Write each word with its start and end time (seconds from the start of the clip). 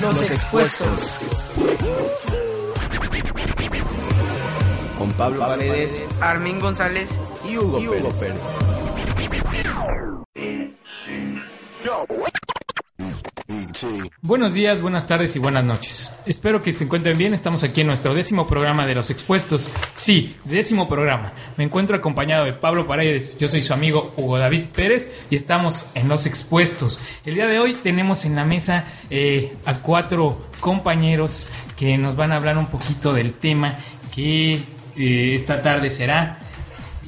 Los 0.00 0.30
expuestos. 0.30 0.88
Con 4.98 5.12
Pablo 5.12 5.40
Paredes 5.40 6.02
Armin 6.20 6.60
González 6.60 7.08
y 7.48 7.56
Hugo, 7.56 7.78
Pérez. 8.18 8.69
Buenos 14.20 14.52
días, 14.52 14.82
buenas 14.82 15.06
tardes 15.06 15.36
y 15.36 15.38
buenas 15.38 15.64
noches. 15.64 16.12
Espero 16.26 16.62
que 16.62 16.72
se 16.72 16.84
encuentren 16.84 17.16
bien. 17.16 17.34
Estamos 17.34 17.62
aquí 17.62 17.80
en 17.80 17.86
nuestro 17.86 18.14
décimo 18.14 18.46
programa 18.46 18.86
de 18.86 18.94
Los 18.94 19.10
Expuestos. 19.10 19.70
Sí, 19.94 20.36
décimo 20.44 20.88
programa. 20.88 21.32
Me 21.56 21.64
encuentro 21.64 21.96
acompañado 21.96 22.44
de 22.44 22.52
Pablo 22.52 22.86
Paredes. 22.86 23.38
Yo 23.38 23.48
soy 23.48 23.62
su 23.62 23.72
amigo 23.72 24.12
Hugo 24.16 24.38
David 24.38 24.66
Pérez 24.74 25.10
y 25.30 25.36
estamos 25.36 25.86
en 25.94 26.08
Los 26.08 26.26
Expuestos. 26.26 27.00
El 27.24 27.34
día 27.34 27.46
de 27.46 27.58
hoy 27.58 27.74
tenemos 27.74 28.24
en 28.24 28.36
la 28.36 28.44
mesa 28.44 28.84
eh, 29.08 29.56
a 29.64 29.74
cuatro 29.78 30.38
compañeros 30.60 31.46
que 31.76 31.96
nos 31.96 32.16
van 32.16 32.32
a 32.32 32.36
hablar 32.36 32.58
un 32.58 32.66
poquito 32.66 33.14
del 33.14 33.32
tema 33.32 33.76
que 34.14 34.54
eh, 34.96 35.34
esta 35.34 35.62
tarde 35.62 35.90
será 35.90 36.40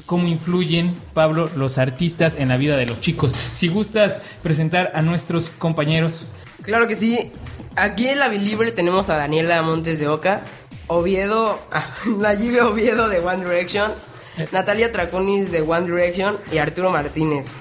cómo 0.05 0.27
influyen, 0.27 0.95
Pablo, 1.13 1.49
los 1.55 1.77
artistas 1.77 2.35
en 2.37 2.49
la 2.49 2.57
vida 2.57 2.77
de 2.77 2.85
los 2.85 2.99
chicos. 2.99 3.33
Si 3.53 3.67
gustas 3.67 4.21
presentar 4.41 4.91
a 4.95 5.01
nuestros 5.01 5.49
compañeros. 5.49 6.27
Claro 6.63 6.87
que 6.87 6.95
sí. 6.95 7.31
Aquí 7.75 8.07
en 8.07 8.19
la 8.19 8.29
Believer 8.29 8.73
tenemos 8.73 9.09
a 9.09 9.17
Daniela 9.17 9.61
Montes 9.61 9.99
de 9.99 10.07
Oca, 10.07 10.43
Oviedo, 10.87 11.59
ah, 11.71 11.93
Nayibe 12.05 12.61
Oviedo 12.61 13.09
de 13.09 13.19
One 13.19 13.43
Direction, 13.43 13.91
Natalia 14.51 14.91
Traconis 14.91 15.51
de 15.51 15.61
One 15.61 15.85
Direction 15.85 16.37
y 16.51 16.59
Arturo 16.59 16.89
Martínez. 16.89 17.55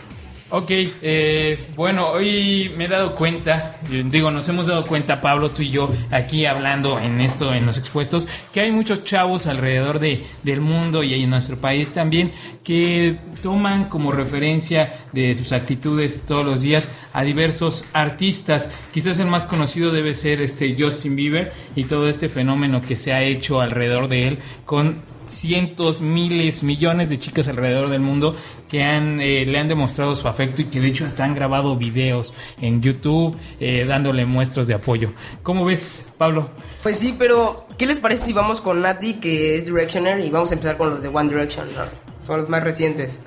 Ok, 0.55 0.71
eh, 0.71 1.59
bueno, 1.77 2.09
hoy 2.09 2.71
me 2.77 2.85
he 2.85 2.89
dado 2.89 3.15
cuenta, 3.15 3.81
digo, 3.89 4.31
nos 4.31 4.47
hemos 4.51 4.67
dado 4.67 4.85
cuenta, 4.85 5.23
Pablo, 5.23 5.49
tú 5.49 5.63
y 5.63 5.71
yo, 5.71 5.91
aquí 6.11 6.45
hablando 6.45 6.99
en 6.99 7.23
esto, 7.23 7.55
en 7.55 7.65
los 7.65 7.79
expuestos, 7.79 8.29
que 8.53 8.61
hay 8.61 8.71
muchos 8.71 9.03
chavos 9.03 9.47
alrededor 9.47 9.99
de, 9.99 10.27
del 10.43 10.61
mundo 10.61 11.03
y 11.05 11.15
en 11.15 11.31
nuestro 11.31 11.57
país 11.57 11.93
también 11.93 12.33
que 12.63 13.19
toman 13.43 13.87
como 13.87 14.13
referencia 14.13 15.07
de 15.15 15.35
sus 15.35 15.53
actitudes 15.53 16.25
todos 16.27 16.45
los 16.45 16.61
días 16.61 16.87
a 17.15 17.23
diversos 17.23 17.87
artistas. 17.95 18.71
Quizás 18.93 19.19
el 19.21 19.29
más 19.29 19.47
conocido 19.47 19.91
debe 19.91 20.13
ser 20.13 20.43
este 20.43 20.77
Justin 20.79 21.17
Bieber 21.17 21.55
y 21.77 21.85
todo 21.85 22.11
este 22.11 22.29
fenómeno 22.29 22.83
que 22.83 22.99
se 22.99 23.15
ha 23.15 23.23
hecho 23.23 23.63
alrededor 23.63 24.07
de 24.09 24.29
él 24.29 24.39
con 24.67 25.01
cientos, 25.27 26.01
miles, 26.01 26.63
millones 26.63 27.11
de 27.11 27.19
chicas 27.19 27.49
alrededor 27.49 27.89
del 27.91 28.01
mundo 28.01 28.37
que 28.69 28.83
han, 28.83 29.21
eh, 29.21 29.45
le 29.47 29.59
han 29.59 29.69
demostrado 29.69 30.15
su 30.15 30.29
afecto 30.29 30.63
y 30.63 30.67
que 30.67 30.81
de 30.81 30.89
hecho 30.89 31.05
hasta 31.05 31.25
han 31.25 31.35
grabado 31.35 31.77
videos 31.77 32.35
en 32.61 32.81
YouTube 32.81 33.37
eh, 33.61 33.85
dándole 33.87 34.25
muestras 34.27 34.67
de 34.67 34.75
apoyo. 34.75 35.13
¿Cómo 35.43 35.65
ves, 35.65 36.13
Pablo? 36.19 36.49
Pues 36.83 36.99
sí, 36.99 37.15
pero 37.19 37.67
¿qué 37.79 37.87
les 37.87 38.01
parece 38.01 38.27
si 38.27 38.33
vamos 38.33 38.61
con 38.61 38.81
Nati, 38.81 39.15
que 39.15 39.57
es 39.57 39.67
Directioner, 39.67 40.21
y 40.21 40.31
vamos 40.31 40.51
a 40.51 40.55
empezar 40.55 40.77
con 40.77 40.91
los 40.91 41.03
de 41.03 41.09
One 41.09 41.29
Direction? 41.29 41.69
¿no? 41.75 41.83
Son 42.25 42.41
los 42.41 42.49
más 42.49 42.63
recientes. 42.63 43.19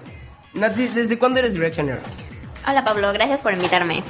Nati, 0.54 0.88
¿desde 0.88 1.20
cuándo 1.20 1.40
eres 1.40 1.54
Directioner? 1.54 2.00
Hola 2.68 2.84
Pablo, 2.84 3.14
gracias 3.14 3.42
por 3.42 3.54
invitarme. 3.54 4.04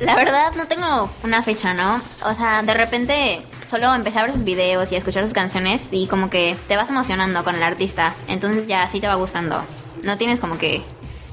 La 0.00 0.16
verdad 0.16 0.52
no 0.56 0.66
tengo 0.66 1.08
una 1.22 1.44
fecha, 1.44 1.74
¿no? 1.74 2.00
O 2.24 2.34
sea, 2.34 2.62
de 2.62 2.74
repente 2.74 3.42
solo 3.72 3.94
empecé 3.94 4.18
a 4.18 4.24
ver 4.24 4.32
sus 4.32 4.44
videos 4.44 4.92
y 4.92 4.96
a 4.96 4.98
escuchar 4.98 5.24
sus 5.24 5.32
canciones 5.32 5.88
y 5.92 6.06
como 6.06 6.28
que 6.28 6.54
te 6.68 6.76
vas 6.76 6.90
emocionando 6.90 7.42
con 7.42 7.54
el 7.54 7.62
artista. 7.62 8.14
Entonces 8.28 8.66
ya 8.66 8.82
así 8.82 9.00
te 9.00 9.06
va 9.06 9.14
gustando. 9.14 9.64
No 10.04 10.18
tienes 10.18 10.40
como 10.40 10.58
que 10.58 10.82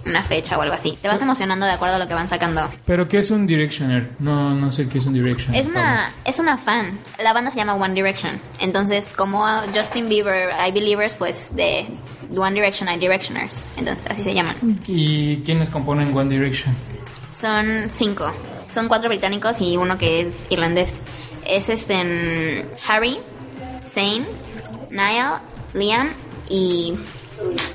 una 0.05 0.23
fecha 0.23 0.57
o 0.57 0.61
algo 0.61 0.73
así. 0.73 0.97
Te 1.01 1.09
vas 1.09 1.21
emocionando 1.21 1.65
de 1.65 1.73
acuerdo 1.73 1.97
a 1.97 1.99
lo 1.99 2.07
que 2.07 2.13
van 2.13 2.29
sacando. 2.29 2.69
¿Pero 2.85 3.09
qué 3.09 3.17
es 3.17 3.29
un 3.29 3.45
Directioner? 3.45 4.11
No, 4.19 4.55
no 4.55 4.71
sé 4.71 4.87
qué 4.87 4.99
es 4.99 5.05
un 5.05 5.15
Directioner. 5.15 5.59
Es 5.59 5.67
una, 5.67 6.13
es 6.23 6.39
una 6.39 6.57
fan. 6.57 6.99
La 7.21 7.33
banda 7.33 7.51
se 7.51 7.57
llama 7.57 7.75
One 7.75 7.93
Direction. 7.93 8.39
Entonces, 8.61 9.13
como 9.13 9.45
Justin 9.75 10.07
Bieber, 10.07 10.53
hay 10.53 10.71
Believers, 10.71 11.15
pues 11.15 11.53
de 11.57 11.87
One 12.33 12.53
Direction 12.53 12.87
hay 12.87 12.99
Directioners. 12.99 13.65
Entonces, 13.75 14.05
así 14.09 14.23
se 14.23 14.33
llaman. 14.33 14.55
¿Y 14.87 15.41
quiénes 15.41 15.69
componen 15.69 16.15
One 16.15 16.29
Direction? 16.29 16.73
Son 17.33 17.89
cinco. 17.89 18.31
Son 18.69 18.87
cuatro 18.87 19.09
británicos 19.09 19.59
y 19.59 19.75
uno 19.75 19.97
que 19.97 20.21
es 20.21 20.27
irlandés. 20.49 20.95
Es 21.49 21.69
este 21.69 22.65
Harry, 22.87 23.17
Zane, 23.87 24.25
Niall, 24.91 25.39
Liam 25.73 26.09
y 26.49 26.95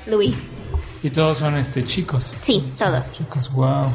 Louis. 0.05 0.35
Y 1.03 1.09
todos 1.09 1.39
son 1.39 1.57
este 1.57 1.83
chicos. 1.83 2.33
Sí, 2.41 2.71
todos. 2.77 3.11
Chicos, 3.11 3.51
wow. 3.51 3.91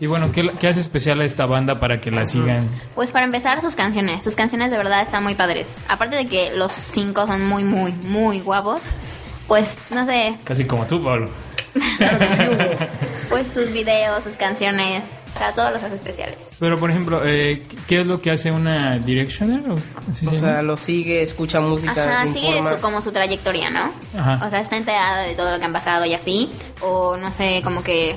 Y 0.00 0.06
bueno, 0.06 0.32
¿qué, 0.32 0.50
qué 0.60 0.66
hace 0.66 0.80
especial 0.80 1.20
a 1.20 1.24
esta 1.24 1.46
banda 1.46 1.78
para 1.78 2.00
que 2.00 2.10
la 2.10 2.26
sigan? 2.26 2.68
Pues 2.96 3.12
para 3.12 3.24
empezar, 3.24 3.62
sus 3.62 3.76
canciones. 3.76 4.24
Sus 4.24 4.34
canciones 4.34 4.72
de 4.72 4.76
verdad 4.76 5.00
están 5.02 5.22
muy 5.22 5.36
padres. 5.36 5.78
Aparte 5.88 6.16
de 6.16 6.26
que 6.26 6.56
los 6.56 6.72
cinco 6.72 7.26
son 7.28 7.46
muy, 7.46 7.62
muy, 7.62 7.92
muy 7.92 8.40
guapos, 8.40 8.80
pues 9.46 9.70
no 9.90 10.04
sé, 10.04 10.34
Casi 10.44 10.64
como 10.64 10.86
tú, 10.86 11.00
Pablo. 11.02 11.30
pues 13.30 13.46
sus 13.46 13.70
videos, 13.72 14.24
sus 14.24 14.34
canciones, 14.34 15.20
sea, 15.42 15.52
todos 15.52 15.72
los 15.72 15.82
hace 15.82 15.94
especiales. 15.96 16.36
Pero, 16.58 16.78
por 16.78 16.90
ejemplo, 16.90 17.22
eh, 17.24 17.62
¿qué 17.88 18.00
es 18.00 18.06
lo 18.06 18.20
que 18.20 18.30
hace 18.30 18.50
una 18.52 18.98
Directioner? 18.98 19.60
¿O 19.70 19.76
se 20.14 20.28
O 20.28 20.40
sea, 20.40 20.62
lo 20.62 20.76
sigue, 20.76 21.22
escucha 21.22 21.60
música, 21.60 21.92
Ajá, 22.22 22.32
se 22.32 22.38
sigue 22.38 22.62
su, 22.62 22.80
como 22.80 23.02
su 23.02 23.10
trayectoria, 23.12 23.70
¿no? 23.70 23.92
Ajá. 24.18 24.46
O 24.46 24.50
sea, 24.50 24.60
está 24.60 24.76
enterada 24.76 25.22
de 25.22 25.34
todo 25.34 25.50
lo 25.50 25.58
que 25.58 25.64
han 25.64 25.72
pasado 25.72 26.04
y 26.06 26.14
así. 26.14 26.50
O 26.80 27.16
no 27.16 27.32
sé, 27.34 27.60
como 27.64 27.82
que 27.82 28.14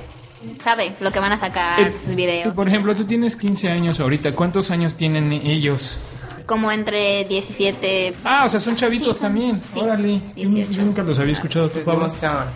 sabe 0.63 0.94
lo 1.00 1.12
que 1.12 1.19
van 1.19 1.31
a 1.31 1.38
sacar, 1.40 1.80
Eh, 1.81 1.96
sus 2.03 2.16
videos. 2.16 2.53
Por 2.53 2.68
ejemplo, 2.68 2.96
tú 2.96 3.06
tienes 3.06 3.36
15 3.36 3.69
años 3.69 4.00
ahorita. 4.00 4.34
¿Cuántos 4.34 4.69
años 4.72 4.96
tienen 4.96 5.31
ellos? 5.34 5.97
Como 6.46 6.72
entre 6.72 7.25
17. 7.25 8.13
Ah, 8.24 8.44
o 8.46 8.50
sea, 8.50 8.59
son 8.59 8.75
chavitos 8.75 9.07
Sí, 9.07 9.13
son- 9.13 9.22
también. 9.24 9.62
sí, 9.74 9.80
Órale. 9.80 10.22
Yo, 10.36 10.47
18. 10.50 10.72
yo 10.74 10.81
nunca 10.84 11.02
los 11.02 11.18
había 11.18 11.34
escuchado. 11.34 11.69
¿Tú, 11.69 11.80
Pues, 11.84 11.86
Pablo? 11.86 12.07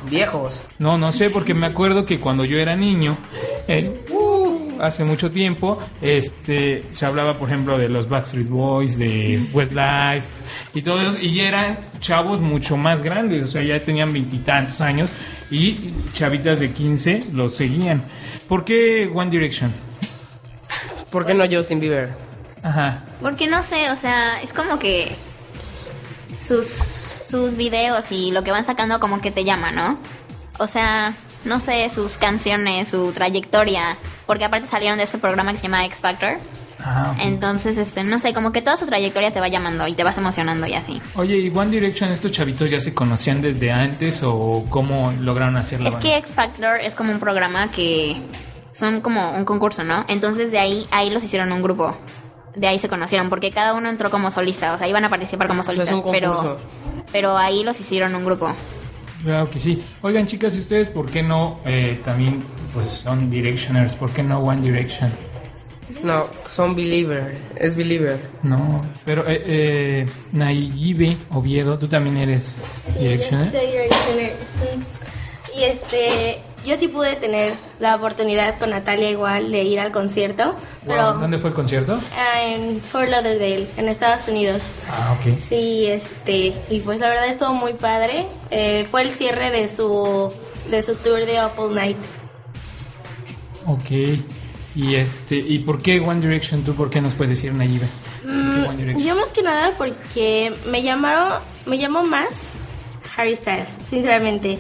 viejos. 0.08 0.62
No, 0.78 1.00
no 1.00 1.12
sé, 1.12 1.32
porque 1.32 1.56
me 1.56 1.66
acuerdo 1.66 2.06
que 2.06 2.20
cuando 2.20 2.46
yo 2.46 2.60
era 2.60 2.76
niño, 2.76 3.18
eh, 3.68 4.00
hace 4.80 5.04
mucho 5.04 5.32
tiempo, 5.32 5.82
este, 6.02 6.84
se 6.94 7.06
hablaba, 7.06 7.34
por 7.34 7.50
ejemplo, 7.50 7.78
de 7.78 7.90
los 7.90 8.08
Backstreet 8.10 8.48
Boys, 8.48 8.98
de 8.98 9.48
Westlife 9.54 10.28
y 10.74 10.82
todo 10.82 11.02
eso, 11.02 11.20
y 11.20 11.40
eran 11.42 11.80
chavos 12.00 12.40
mucho 12.40 12.78
más 12.78 13.04
grandes, 13.04 13.44
o 13.44 13.48
sea, 13.48 13.64
ya 13.64 13.84
tenían 13.84 14.12
veintitantos 14.12 14.82
años 14.82 15.12
y 15.52 15.94
chavitas 16.14 16.60
de 16.60 16.72
15 16.72 17.28
los 17.34 17.56
seguían. 17.56 18.04
¿Por 18.48 18.66
qué 18.66 19.12
One 19.14 19.30
Direction? 19.30 19.74
¿Por 21.12 21.26
qué 21.26 21.34
no 21.34 21.46
Justin 21.50 21.80
Bieber? 21.80 22.14
Ajá. 22.62 23.04
Porque 23.22 23.48
no 23.48 23.64
sé, 23.64 23.90
o 23.92 23.96
sea, 23.96 24.42
es 24.42 24.54
como 24.54 24.80
que 24.80 25.16
sus, 26.42 26.68
sus 26.68 27.56
videos 27.56 28.12
y 28.12 28.32
lo 28.32 28.44
que 28.44 28.52
van 28.52 28.66
sacando 28.66 29.00
como 29.00 29.22
que 29.22 29.32
te 29.32 29.44
llama, 29.44 29.72
¿no? 29.72 29.98
O 30.60 30.68
sea, 30.68 31.14
no 31.46 31.62
sé, 31.62 31.90
sus 31.90 32.18
canciones, 32.18 32.90
su 32.90 33.12
trayectoria. 33.12 33.98
Porque 34.30 34.46
aparte 34.46 34.68
salieron 34.68 35.00
de 35.00 35.06
este 35.06 35.18
programa 35.18 35.54
que 35.54 35.58
se 35.58 35.64
llama 35.64 35.84
X 35.86 36.02
Factor. 36.02 36.34
Ah, 36.86 37.14
ok. 37.16 37.22
Entonces, 37.24 37.80
este, 37.80 38.04
no 38.04 38.20
sé, 38.20 38.32
como 38.32 38.52
que 38.52 38.62
toda 38.62 38.78
su 38.78 38.86
trayectoria 38.86 39.32
te 39.32 39.40
va 39.40 39.48
llamando 39.48 39.88
y 39.88 39.96
te 39.96 40.04
vas 40.04 40.20
emocionando 40.20 40.68
y 40.68 40.76
así. 40.76 41.02
Oye, 41.16 41.38
¿y 41.38 41.50
One 41.50 41.72
Direction 41.72 42.12
estos 42.12 42.32
chavitos 42.32 42.70
ya 42.70 42.80
se 42.80 42.94
conocían 42.94 43.42
desde 43.42 43.72
antes 43.72 44.22
o 44.22 44.68
cómo 44.70 45.12
lograron 45.20 45.58
hacer 45.58 45.82
la 45.82 45.90
Es 45.90 45.96
banda? 45.96 46.08
que 46.08 46.18
X 46.18 46.32
Factor 46.36 46.78
es 46.80 46.94
como 46.94 47.12
un 47.12 47.20
programa 47.20 47.72
que 47.72 48.22
son 48.72 49.02
como 49.02 49.32
un 49.32 49.46
concurso, 49.46 49.84
¿no? 49.84 50.06
Entonces 50.08 50.52
de 50.52 50.60
ahí, 50.60 50.86
ahí 50.92 51.10
los 51.10 51.24
hicieron 51.24 51.52
un 51.52 51.64
grupo. 51.64 51.98
De 52.56 52.68
ahí 52.68 52.78
se 52.78 52.88
conocieron, 52.88 53.30
porque 53.30 53.50
cada 53.50 53.74
uno 53.74 53.90
entró 53.90 54.12
como 54.12 54.30
solista, 54.30 54.76
o 54.76 54.78
sea, 54.78 54.88
iban 54.88 55.06
a 55.06 55.10
participar 55.10 55.48
como 55.48 55.64
sea, 55.64 55.74
es 55.74 55.78
solistas, 55.90 56.06
un 56.06 56.12
pero, 56.12 56.58
pero 57.12 57.36
ahí 57.36 57.64
los 57.64 57.80
hicieron 57.80 58.14
un 58.14 58.26
grupo. 58.26 58.54
Claro 59.24 59.50
que 59.50 59.60
sí. 59.60 59.84
Oigan, 60.02 60.26
chicas, 60.26 60.56
¿y 60.56 60.60
ustedes 60.60 60.90
por 60.90 61.10
qué 61.10 61.22
no 61.24 61.60
eh, 61.66 62.00
también 62.06 62.42
pues 62.74 62.90
son 62.90 63.30
Directioners? 63.30 63.94
¿Por 63.94 64.12
qué 64.12 64.24
no 64.24 64.40
One 64.40 64.62
Direction? 64.62 65.10
No, 66.04 66.28
son 66.50 66.76
Believer. 66.76 67.38
Es 67.56 67.76
Believer. 67.76 68.20
No, 68.44 68.82
pero 69.06 69.28
eh, 69.28 69.44
eh, 69.46 70.06
Nayibe 70.32 71.18
Oviedo, 71.32 71.78
tú 71.78 71.88
también 71.88 72.18
eres 72.18 72.56
Directioner. 72.98 73.52
Soy 73.52 73.68
Directioner. 73.68 74.34
Y 75.56 75.64
este, 75.64 76.42
yo 76.66 76.78
sí 76.78 76.88
pude 76.88 77.16
tener 77.16 77.54
la 77.80 77.96
oportunidad 77.96 78.58
con 78.60 78.70
Natalia 78.72 79.10
igual 79.10 79.52
de 79.52 79.64
ir 79.64 79.80
al 79.80 79.92
concierto, 79.92 80.56
pero 80.86 81.12
Wow, 81.14 81.22
¿Dónde 81.22 81.40
fue 81.40 81.50
el 81.50 81.56
concierto? 81.56 82.00
ah, 82.18 82.44
en 82.44 82.82
Fort 82.82 83.10
Lauderdale, 83.10 83.68
en 83.78 83.90
Estados 83.90 84.28
Unidos. 84.28 84.62
Ah, 84.90 85.16
ok. 85.20 85.38
Sí, 85.40 85.88
este, 85.88 86.54
y 86.70 86.80
pues 86.82 87.00
la 87.00 87.10
verdad 87.10 87.28
estuvo 87.28 87.54
muy 87.54 87.74
padre. 87.74 88.26
Eh, 88.52 88.88
fue 88.92 89.02
el 89.04 89.12
cierre 89.12 89.52
de 89.52 89.68
su 89.68 90.32
de 90.70 90.84
su 90.84 90.96
tour 90.96 91.26
de 91.26 91.40
All 91.40 91.74
Night. 91.74 91.98
Ok. 93.66 94.20
Y 94.76 94.96
este, 94.96 95.36
¿y 95.36 95.60
por 95.60 95.82
qué 95.82 96.00
One 96.00 96.22
Direction? 96.22 96.64
¿Tú 96.64 96.74
por 96.76 96.90
qué 96.90 97.02
nos 97.02 97.14
puedes 97.14 97.32
decir 97.32 97.54
Nayibe? 97.54 97.88
¿Por 98.22 98.32
qué 98.32 98.68
One 98.70 98.78
Direction? 98.78 99.08
Yo 99.08 99.16
más 99.16 99.30
que 99.30 99.42
nada 99.42 99.72
porque 99.78 100.54
me 100.68 100.84
llamaron, 100.84 101.40
me 101.66 101.78
llamó 101.78 102.04
más 102.04 102.54
Harry 103.18 103.36
Styles, 103.36 103.70
sinceramente. 103.90 104.60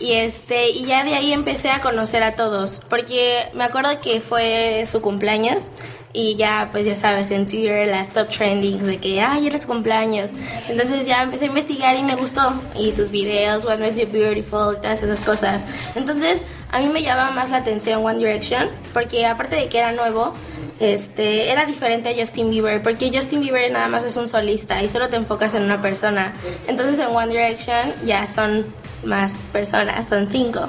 Y 0.00 0.12
este, 0.12 0.70
y 0.70 0.84
ya 0.84 1.02
de 1.02 1.14
ahí 1.14 1.32
empecé 1.32 1.70
a 1.70 1.80
conocer 1.80 2.22
a 2.22 2.36
todos, 2.36 2.80
porque 2.88 3.48
me 3.54 3.64
acuerdo 3.64 4.00
que 4.00 4.20
fue 4.20 4.84
su 4.86 5.00
cumpleaños 5.00 5.70
y 6.12 6.36
ya, 6.36 6.68
pues 6.72 6.86
ya 6.86 6.96
sabes, 6.96 7.30
en 7.30 7.46
Twitter 7.46 7.86
las 7.88 8.08
top 8.10 8.28
trendings 8.28 8.84
de 8.84 8.98
que, 8.98 9.20
ay, 9.20 9.46
eres 9.46 9.66
cumpleaños. 9.66 10.30
Entonces 10.68 11.06
ya 11.06 11.22
empecé 11.22 11.44
a 11.44 11.48
investigar 11.48 11.96
y 11.96 12.02
me 12.02 12.16
gustó. 12.16 12.54
Y 12.74 12.92
sus 12.92 13.10
videos, 13.10 13.64
What 13.64 13.78
Makes 13.78 14.00
You 14.00 14.08
Beautiful, 14.10 14.76
todas 14.80 15.02
esas 15.02 15.20
cosas. 15.20 15.66
Entonces 15.94 16.42
a 16.70 16.80
mí 16.80 16.88
me 16.88 17.02
llamaba 17.02 17.30
más 17.32 17.50
la 17.50 17.58
atención 17.58 18.04
One 18.04 18.18
Direction, 18.18 18.68
porque 18.92 19.26
aparte 19.26 19.56
de 19.56 19.68
que 19.68 19.78
era 19.78 19.92
nuevo, 19.92 20.34
este, 20.80 21.50
era 21.50 21.66
diferente 21.66 22.10
a 22.10 22.14
Justin 22.14 22.50
Bieber, 22.50 22.82
porque 22.82 23.10
Justin 23.12 23.40
Bieber 23.40 23.70
nada 23.70 23.88
más 23.88 24.04
es 24.04 24.16
un 24.16 24.28
solista 24.28 24.82
y 24.82 24.88
solo 24.88 25.08
te 25.08 25.16
enfocas 25.16 25.54
en 25.54 25.62
una 25.62 25.82
persona. 25.82 26.34
Entonces 26.66 26.98
en 26.98 27.14
One 27.14 27.28
Direction 27.28 27.92
ya 28.04 28.26
son 28.28 28.66
más 29.04 29.34
personas, 29.52 30.08
son 30.08 30.26
cinco. 30.26 30.68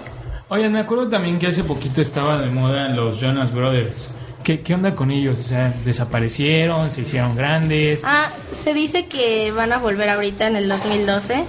Oigan, 0.49 0.71
me 0.73 0.79
acuerdo 0.79 1.07
también 1.09 1.37
que 1.37 1.47
hace 1.47 1.63
poquito 1.63 2.01
estaba 2.01 2.39
de 2.39 2.47
moda 2.49 2.89
los 2.89 3.19
Jonas 3.19 3.53
Brothers. 3.53 4.11
¿Qué, 4.43 4.61
¿Qué 4.61 4.73
onda 4.73 4.95
con 4.95 5.11
ellos? 5.11 5.39
O 5.39 5.43
sea, 5.43 5.73
desaparecieron, 5.85 6.89
se 6.91 7.01
hicieron 7.01 7.35
grandes. 7.35 8.01
Ah, 8.03 8.31
se 8.63 8.73
dice 8.73 9.05
que 9.07 9.51
van 9.51 9.73
a 9.73 9.77
volver 9.77 10.09
ahorita 10.09 10.47
en 10.47 10.55
el 10.55 10.67
2012, 10.69 11.43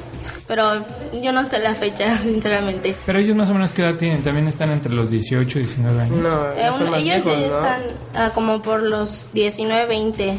pero 0.48 0.84
yo 1.22 1.32
no 1.32 1.46
sé 1.46 1.60
la 1.60 1.74
fecha, 1.74 2.14
sinceramente. 2.22 2.94
Pero 3.06 3.20
ellos 3.20 3.36
más 3.36 3.48
o 3.48 3.54
menos 3.54 3.72
qué 3.72 3.82
edad 3.82 3.94
tienen, 3.96 4.22
también 4.22 4.48
están 4.48 4.70
entre 4.70 4.92
los 4.92 5.10
18 5.10 5.58
y 5.60 5.62
19 5.62 6.02
años. 6.02 6.16
No, 6.18 6.50
Eh, 6.52 6.56
ya 6.60 6.72
un- 6.74 6.90
más 6.90 7.00
ellos 7.00 7.24
viejos, 7.24 7.24
ya 7.24 7.38
¿no? 7.48 7.56
están 7.56 7.82
ah, 8.16 8.30
como 8.34 8.60
por 8.60 8.82
los 8.82 9.30
19, 9.32 9.86
20. 9.86 10.38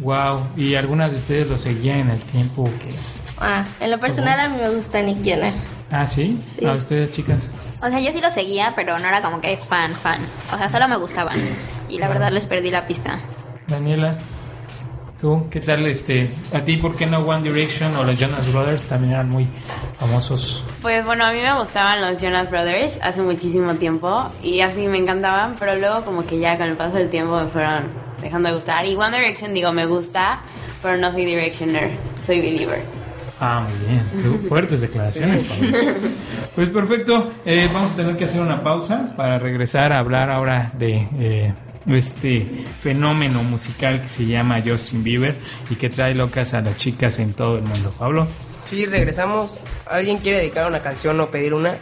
Wow, 0.00 0.40
¿y 0.56 0.74
alguna 0.74 1.08
de 1.08 1.16
ustedes 1.16 1.48
lo 1.48 1.58
seguía 1.58 1.96
en 1.98 2.10
el 2.10 2.18
tiempo 2.18 2.64
que... 2.64 2.90
Ah, 3.42 3.64
en 3.80 3.90
lo 3.90 3.98
personal 3.98 4.38
a 4.38 4.48
mí 4.48 4.56
me 4.56 4.70
gusta 4.70 5.02
Nick 5.02 5.20
Jonas. 5.22 5.66
Ah, 5.90 6.06
¿sí? 6.06 6.40
Sí. 6.46 6.64
¿A 6.64 6.72
ustedes, 6.72 7.12
chicas? 7.12 7.50
O 7.82 7.88
sea, 7.88 7.98
yo 7.98 8.12
sí 8.12 8.20
lo 8.20 8.30
seguía, 8.30 8.72
pero 8.76 8.98
no 9.00 9.08
era 9.08 9.20
como 9.20 9.40
que 9.40 9.56
fan, 9.56 9.92
fan. 9.92 10.20
O 10.52 10.56
sea, 10.56 10.70
solo 10.70 10.86
me 10.86 10.96
gustaban. 10.96 11.40
Y 11.88 11.98
la 11.98 12.08
verdad 12.08 12.30
les 12.30 12.46
perdí 12.46 12.70
la 12.70 12.86
pista. 12.86 13.18
Daniela, 13.66 14.14
¿tú 15.20 15.48
qué 15.50 15.58
tal? 15.58 15.84
este 15.86 16.30
¿A 16.52 16.60
ti 16.60 16.76
por 16.76 16.94
qué 16.94 17.06
no 17.06 17.18
One 17.18 17.42
Direction 17.42 17.96
o 17.96 18.04
los 18.04 18.16
Jonas 18.16 18.50
Brothers 18.52 18.86
también 18.86 19.14
eran 19.14 19.28
muy 19.28 19.48
famosos? 19.98 20.62
Pues 20.80 21.04
bueno, 21.04 21.24
a 21.24 21.32
mí 21.32 21.40
me 21.40 21.52
gustaban 21.58 22.00
los 22.00 22.20
Jonas 22.22 22.48
Brothers 22.50 22.98
hace 23.02 23.20
muchísimo 23.20 23.74
tiempo 23.74 24.30
y 24.44 24.60
así 24.60 24.86
me 24.86 24.98
encantaban, 24.98 25.56
pero 25.58 25.74
luego 25.74 26.04
como 26.04 26.24
que 26.24 26.38
ya 26.38 26.56
con 26.56 26.68
el 26.68 26.76
paso 26.76 26.98
del 26.98 27.10
tiempo 27.10 27.36
me 27.40 27.46
fueron 27.48 27.90
dejando 28.20 28.48
de 28.48 28.54
gustar. 28.54 28.86
Y 28.86 28.94
One 28.94 29.18
Direction, 29.18 29.52
digo, 29.52 29.72
me 29.72 29.86
gusta, 29.86 30.40
pero 30.80 30.96
no 30.98 31.10
soy 31.10 31.24
Directioner, 31.24 31.90
soy 32.24 32.40
Believer. 32.40 33.01
Ah, 33.44 33.66
muy 33.68 33.88
bien. 33.88 34.08
Qué 34.40 34.48
Fuertes 34.48 34.80
declaraciones. 34.82 35.42
Pablo. 35.42 35.76
Pues 36.54 36.68
perfecto. 36.68 37.32
Eh, 37.44 37.68
vamos 37.72 37.90
a 37.90 37.96
tener 37.96 38.16
que 38.16 38.24
hacer 38.24 38.40
una 38.40 38.62
pausa 38.62 39.12
para 39.16 39.40
regresar 39.40 39.92
a 39.92 39.98
hablar 39.98 40.30
ahora 40.30 40.70
de 40.78 41.08
eh, 41.18 41.52
este 41.88 42.64
fenómeno 42.80 43.42
musical 43.42 44.00
que 44.00 44.08
se 44.08 44.26
llama 44.26 44.62
Justin 44.64 45.02
Bieber 45.02 45.34
y 45.68 45.74
que 45.74 45.90
trae 45.90 46.14
locas 46.14 46.54
a 46.54 46.60
las 46.60 46.76
chicas 46.78 47.18
en 47.18 47.32
todo 47.32 47.56
el 47.56 47.64
mundo. 47.64 47.92
Pablo. 47.98 48.28
Sí, 48.64 48.86
regresamos. 48.86 49.56
¿Alguien 49.90 50.18
quiere 50.18 50.38
dedicar 50.38 50.68
una 50.68 50.78
canción 50.78 51.18
o 51.18 51.26
pedir 51.26 51.52
una? 51.52 51.72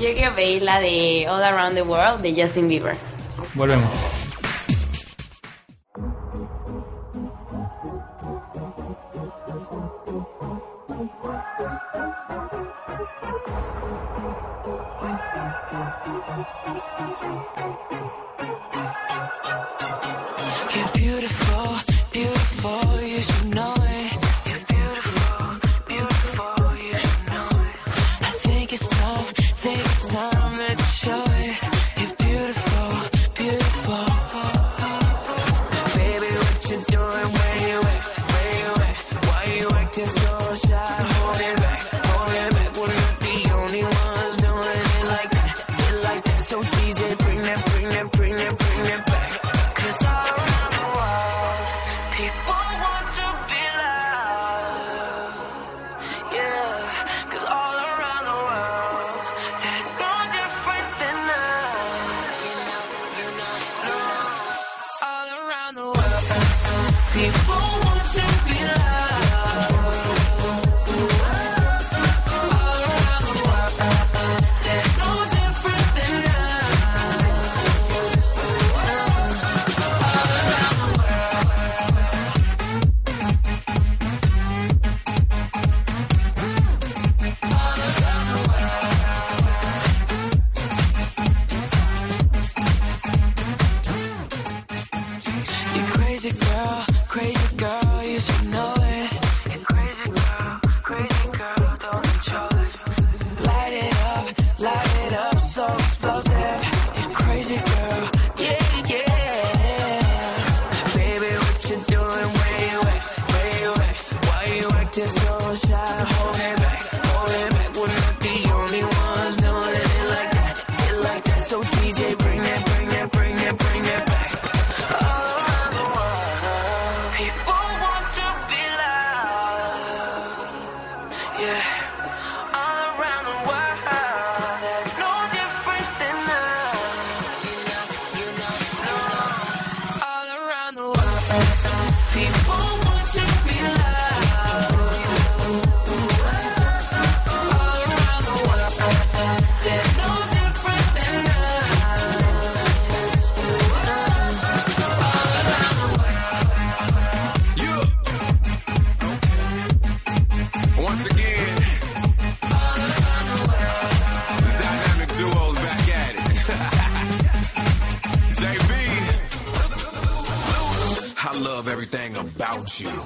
Yo 0.00 0.14
quiero 0.14 0.34
pedir 0.34 0.62
la 0.62 0.80
de 0.80 1.26
All 1.28 1.44
Around 1.44 1.74
the 1.74 1.82
World 1.82 2.22
de 2.22 2.42
Justin 2.42 2.66
Bieber. 2.66 2.96
Volvemos. 3.54 3.92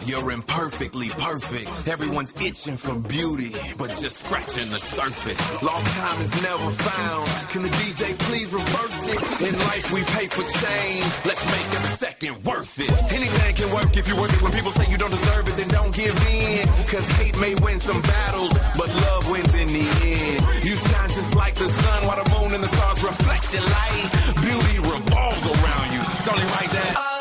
You're 0.06 0.32
imperfectly 0.32 1.08
perfect. 1.08 1.88
Everyone's 1.88 2.34
itching 2.37 2.76
for 2.76 2.94
beauty, 2.94 3.52
but 3.78 3.88
just 3.96 4.18
scratching 4.18 4.68
the 4.68 4.78
surface. 4.78 5.40
Lost 5.62 5.87
time 5.96 6.20
is 6.20 6.42
never 6.42 6.70
found. 6.70 7.26
Can 7.49 7.62
the 7.62 7.70
DJ 7.70 8.12
please 8.28 8.52
reverse 8.52 9.00
it? 9.08 9.49
In 9.49 9.58
life 9.61 9.90
we 9.92 10.04
pay 10.12 10.26
for 10.28 10.44
change. 10.44 11.08
Let's 11.25 11.44
make 11.49 11.68
every 11.73 11.96
second 11.96 12.44
worth 12.44 12.78
it. 12.80 12.92
Anything 13.12 13.54
can 13.56 13.73
work 13.73 13.96
if 13.96 14.06
you 14.06 14.16
work 14.20 14.32
it. 14.32 14.42
When 14.42 14.52
people 14.52 14.73
say 14.73 14.84
you 14.90 14.99
don't 14.99 15.11
deserve 15.11 15.49
it, 15.49 15.56
then 15.56 15.68
don't 15.68 15.94
give 15.94 16.16
in. 16.28 16.68
Cause 16.84 17.06
hate 17.16 17.38
may 17.40 17.54
win 17.64 17.80
some 17.80 18.02
battles, 18.02 18.52
but 18.76 18.88
love 18.88 19.30
wins 19.30 19.54
in 19.54 19.68
the 19.68 19.87
end. 19.88 20.40
You 20.68 20.76
shine 20.76 21.11
just 21.16 21.34
like 21.34 21.54
the 21.54 21.68
sun 21.68 22.06
while 22.06 22.23
the 22.23 22.28
moon 22.28 22.52
and 22.52 22.62
the 22.62 22.68
stars 22.68 23.02
reflect 23.02 23.54
your 23.54 23.64
light. 23.64 24.04
Beauty 24.44 24.76
revolves 24.84 25.44
around 25.49 25.88
you. 25.96 26.02
It's 26.12 26.28
only 26.28 26.44
right 26.44 26.70
that. 26.76 27.13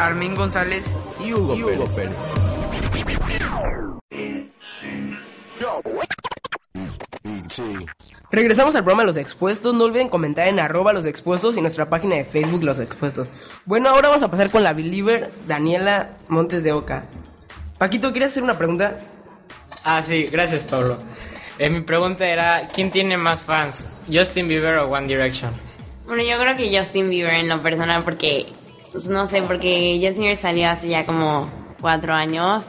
Armin 0.00 0.34
González. 0.34 0.84
y 1.22 1.32
Hugo, 1.34 1.54
Pérez. 1.94 2.16
Regresamos 8.30 8.74
al 8.76 8.84
programa 8.84 9.04
Los 9.04 9.16
Expuestos. 9.16 9.74
No 9.74 9.84
olviden 9.84 10.08
comentar 10.08 10.48
en 10.48 10.58
arroba 10.58 10.92
los 10.92 11.04
expuestos 11.04 11.56
y 11.56 11.60
nuestra 11.60 11.90
página 11.90 12.16
de 12.16 12.24
Facebook 12.24 12.64
Los 12.64 12.78
Expuestos. 12.78 13.28
Bueno, 13.66 13.90
ahora 13.90 14.08
vamos 14.08 14.22
a 14.22 14.30
pasar 14.30 14.50
con 14.50 14.62
la 14.62 14.72
believer 14.72 15.30
Daniela 15.46 16.10
Montes 16.28 16.62
de 16.62 16.72
Oca. 16.72 17.04
Paquito, 17.78 18.12
¿quieres 18.12 18.30
hacer 18.30 18.42
una 18.42 18.56
pregunta? 18.56 19.00
Ah, 19.84 20.02
sí, 20.02 20.24
gracias 20.24 20.62
Pablo. 20.62 20.98
Eh, 21.58 21.68
mi 21.68 21.80
pregunta 21.80 22.26
era, 22.26 22.68
¿quién 22.72 22.90
tiene 22.90 23.18
más 23.18 23.42
fans? 23.42 23.84
¿Justin 24.10 24.48
Bieber 24.48 24.78
o 24.78 24.90
One 24.90 25.06
Direction? 25.06 25.52
Bueno, 26.06 26.22
yo 26.22 26.38
creo 26.38 26.56
que 26.56 26.76
Justin 26.78 27.10
Bieber 27.10 27.34
en 27.34 27.48
lo 27.48 27.62
personal 27.62 28.02
porque, 28.02 28.46
pues, 28.92 29.06
no 29.08 29.26
sé, 29.26 29.42
porque 29.42 29.96
Justin 30.02 30.22
Bieber 30.22 30.36
salió 30.36 30.70
hace 30.70 30.88
ya 30.88 31.04
como 31.06 31.48
cuatro 31.80 32.12
años 32.14 32.64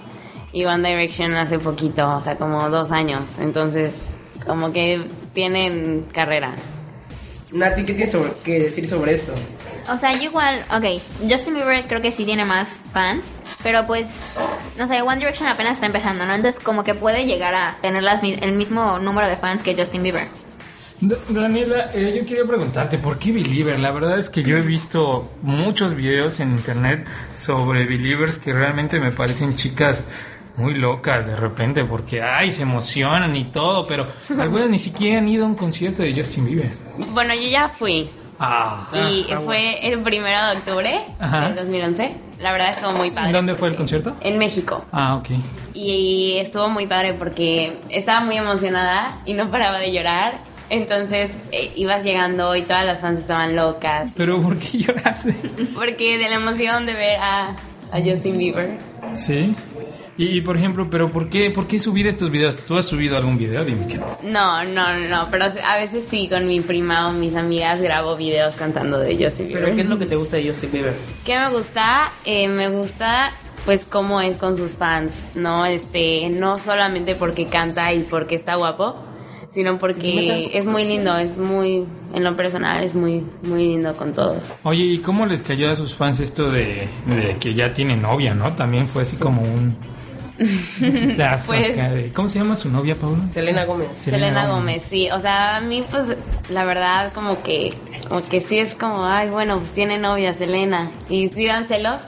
y 0.53 0.65
One 0.65 0.87
Direction 0.87 1.33
hace 1.35 1.59
poquito, 1.59 2.15
o 2.15 2.21
sea, 2.21 2.35
como 2.35 2.69
dos 2.69 2.91
años. 2.91 3.23
Entonces, 3.39 4.19
como 4.45 4.71
que 4.73 5.07
tienen 5.33 6.05
carrera. 6.13 6.53
Nati, 7.51 7.81
¿qué 7.83 7.93
tienes 7.93 8.11
sobre- 8.11 8.33
que 8.43 8.59
decir 8.59 8.87
sobre 8.87 9.13
esto? 9.13 9.33
O 9.91 9.97
sea, 9.97 10.13
yo 10.13 10.23
igual, 10.23 10.63
ok, 10.75 11.01
Justin 11.29 11.55
Bieber 11.55 11.85
creo 11.87 12.01
que 12.01 12.11
sí 12.11 12.23
tiene 12.23 12.45
más 12.45 12.81
fans, 12.93 13.25
pero 13.63 13.85
pues, 13.87 14.05
no 14.77 14.87
sé, 14.87 15.01
One 15.01 15.17
Direction 15.17 15.47
apenas 15.49 15.73
está 15.73 15.85
empezando, 15.87 16.25
¿no? 16.25 16.33
Entonces 16.33 16.61
como 16.63 16.83
que 16.83 16.93
puede 16.95 17.25
llegar 17.25 17.53
a 17.55 17.77
tener 17.81 18.03
las 18.03 18.21
mi- 18.21 18.37
el 18.41 18.53
mismo 18.53 18.99
número 18.99 19.27
de 19.27 19.35
fans 19.35 19.63
que 19.63 19.75
Justin 19.75 20.03
Bieber. 20.03 20.27
Da- 21.01 21.17
Daniela, 21.29 21.89
eh, 21.95 22.15
yo 22.19 22.27
quería 22.27 22.45
preguntarte, 22.45 22.97
¿por 22.99 23.17
qué 23.17 23.31
Believer? 23.31 23.79
La 23.79 23.91
verdad 23.91 24.19
es 24.19 24.29
que 24.29 24.43
yo 24.43 24.55
he 24.57 24.61
visto 24.61 25.31
muchos 25.41 25.95
videos 25.95 26.39
en 26.39 26.51
internet 26.51 27.07
sobre 27.33 27.85
Believers 27.85 28.37
que 28.37 28.53
realmente 28.53 28.99
me 28.99 29.11
parecen 29.11 29.55
chicas 29.55 30.05
muy 30.57 30.75
locas 30.75 31.25
de 31.25 31.35
repente, 31.35 31.83
porque, 31.85 32.21
ay, 32.21 32.51
se 32.51 32.61
emocionan 32.63 33.35
y 33.35 33.45
todo, 33.45 33.87
pero 33.87 34.07
algunas 34.39 34.69
ni 34.69 34.77
siquiera 34.77 35.17
han 35.19 35.27
ido 35.27 35.43
a 35.45 35.47
un 35.47 35.55
concierto 35.55 36.03
de 36.03 36.13
Justin 36.13 36.45
Bieber. 36.45 36.71
Bueno, 37.13 37.33
yo 37.33 37.49
ya 37.49 37.67
fui 37.69 38.09
Ah, 38.43 38.87
y 38.91 39.31
ah, 39.31 39.39
fue 39.39 39.87
el 39.87 39.99
primero 39.99 40.37
de 40.47 40.57
octubre 40.57 40.99
Ajá. 41.19 41.41
del 41.49 41.55
2011. 41.57 42.15
La 42.39 42.51
verdad 42.51 42.71
estuvo 42.71 42.91
muy 42.93 43.11
padre. 43.11 43.31
¿Dónde 43.33 43.53
fue 43.53 43.69
el 43.69 43.75
concierto? 43.75 44.15
En 44.21 44.39
México. 44.39 44.83
Ah, 44.91 45.15
ok. 45.15 45.29
Y 45.75 46.37
estuvo 46.39 46.67
muy 46.67 46.87
padre 46.87 47.13
porque 47.13 47.77
estaba 47.89 48.21
muy 48.21 48.37
emocionada 48.37 49.21
y 49.27 49.35
no 49.35 49.51
paraba 49.51 49.77
de 49.77 49.91
llorar. 49.91 50.39
Entonces 50.71 51.31
eh, 51.51 51.73
ibas 51.75 52.01
llegando 52.01 52.55
y 52.55 52.61
todas 52.61 52.85
las 52.85 53.01
fans 53.01 53.19
estaban 53.19 53.57
locas. 53.57 54.09
Pero 54.15 54.41
¿por 54.41 54.57
qué 54.57 54.77
lloraste? 54.77 55.35
Porque 55.75 56.17
de 56.17 56.29
la 56.29 56.35
emoción 56.35 56.85
de 56.85 56.93
ver 56.93 57.17
a, 57.19 57.49
a 57.91 58.01
Justin 58.01 58.37
Bieber. 58.37 58.79
Sí. 59.13 59.53
Y, 60.17 60.37
y, 60.37 60.41
por 60.41 60.55
ejemplo, 60.55 60.87
pero 60.89 61.11
¿por 61.11 61.29
qué, 61.29 61.51
¿por 61.51 61.67
qué 61.67 61.77
subir 61.77 62.07
estos 62.07 62.29
videos? 62.29 62.55
¿Tú 62.55 62.77
has 62.77 62.85
subido 62.85 63.17
algún 63.17 63.37
video? 63.37 63.65
Dime 63.65 63.85
que 63.85 63.97
no. 63.97 64.05
No, 64.23 64.63
no, 64.63 64.97
no, 65.09 65.27
pero 65.29 65.45
a 65.45 65.77
veces 65.77 66.05
sí 66.07 66.29
con 66.29 66.47
mi 66.47 66.61
prima 66.61 67.09
o 67.09 67.11
mis 67.11 67.35
amigas 67.35 67.81
grabo 67.81 68.15
videos 68.15 68.55
cantando 68.55 68.97
de 68.97 69.15
Justin 69.21 69.47
Bieber. 69.47 69.63
¿Pero 69.63 69.75
qué 69.75 69.81
es 69.81 69.89
lo 69.89 69.99
que 69.99 70.05
te 70.05 70.15
gusta 70.15 70.37
de 70.37 70.47
Justin 70.47 70.71
Bieber? 70.71 70.93
¿Qué 71.25 71.37
me 71.37 71.49
gusta? 71.49 72.11
Eh, 72.23 72.47
me 72.47 72.69
gusta 72.69 73.31
pues 73.65 73.83
cómo 73.85 74.21
es 74.21 74.37
con 74.37 74.55
sus 74.55 74.71
fans, 74.71 75.29
¿no? 75.35 75.65
Este, 75.65 76.29
no 76.29 76.57
solamente 76.57 77.15
porque 77.15 77.47
canta 77.47 77.91
y 77.93 78.03
porque 78.03 78.35
está 78.35 78.55
guapo, 78.55 79.10
sino 79.53 79.77
porque 79.79 80.49
es 80.53 80.65
muy 80.65 80.85
lindo, 80.85 81.17
es 81.17 81.35
muy, 81.37 81.85
en 82.13 82.23
lo 82.23 82.35
personal 82.37 82.83
es 82.83 82.95
muy, 82.95 83.25
muy 83.43 83.67
lindo 83.67 83.93
con 83.95 84.13
todos. 84.13 84.53
Oye, 84.63 84.83
¿y 84.85 84.97
cómo 84.99 85.25
les 85.25 85.41
cayó 85.41 85.69
a 85.71 85.75
sus 85.75 85.93
fans 85.95 86.19
esto 86.21 86.51
de, 86.51 86.87
de 87.05 87.35
que 87.39 87.53
ya 87.53 87.73
tiene 87.73 87.95
novia, 87.95 88.33
no? 88.33 88.51
También 88.53 88.87
fue 88.87 89.01
así 89.01 89.17
como 89.17 89.41
un... 89.41 89.75
Pues- 91.45 91.75
de- 91.75 92.11
¿Cómo 92.15 92.27
se 92.27 92.39
llama 92.39 92.55
su 92.55 92.69
novia, 92.69 92.95
Paula? 92.95 93.29
Selena 93.29 93.65
Gómez. 93.65 93.89
Selena, 93.95 94.47
Gómez, 94.47 94.81
sí, 94.81 95.09
o 95.11 95.19
sea, 95.19 95.57
a 95.57 95.61
mí 95.61 95.83
pues 95.89 96.17
la 96.49 96.65
verdad 96.65 97.11
como 97.13 97.43
que, 97.43 97.71
como 98.07 98.21
que 98.21 98.41
sí 98.41 98.57
es 98.57 98.73
como, 98.73 99.05
ay, 99.05 99.29
bueno, 99.29 99.57
pues 99.59 99.71
tiene 99.71 99.97
novia 99.99 100.33
Selena 100.33 100.91
y 101.09 101.29
sí 101.29 101.45
dan 101.45 101.67
celos, 101.67 101.99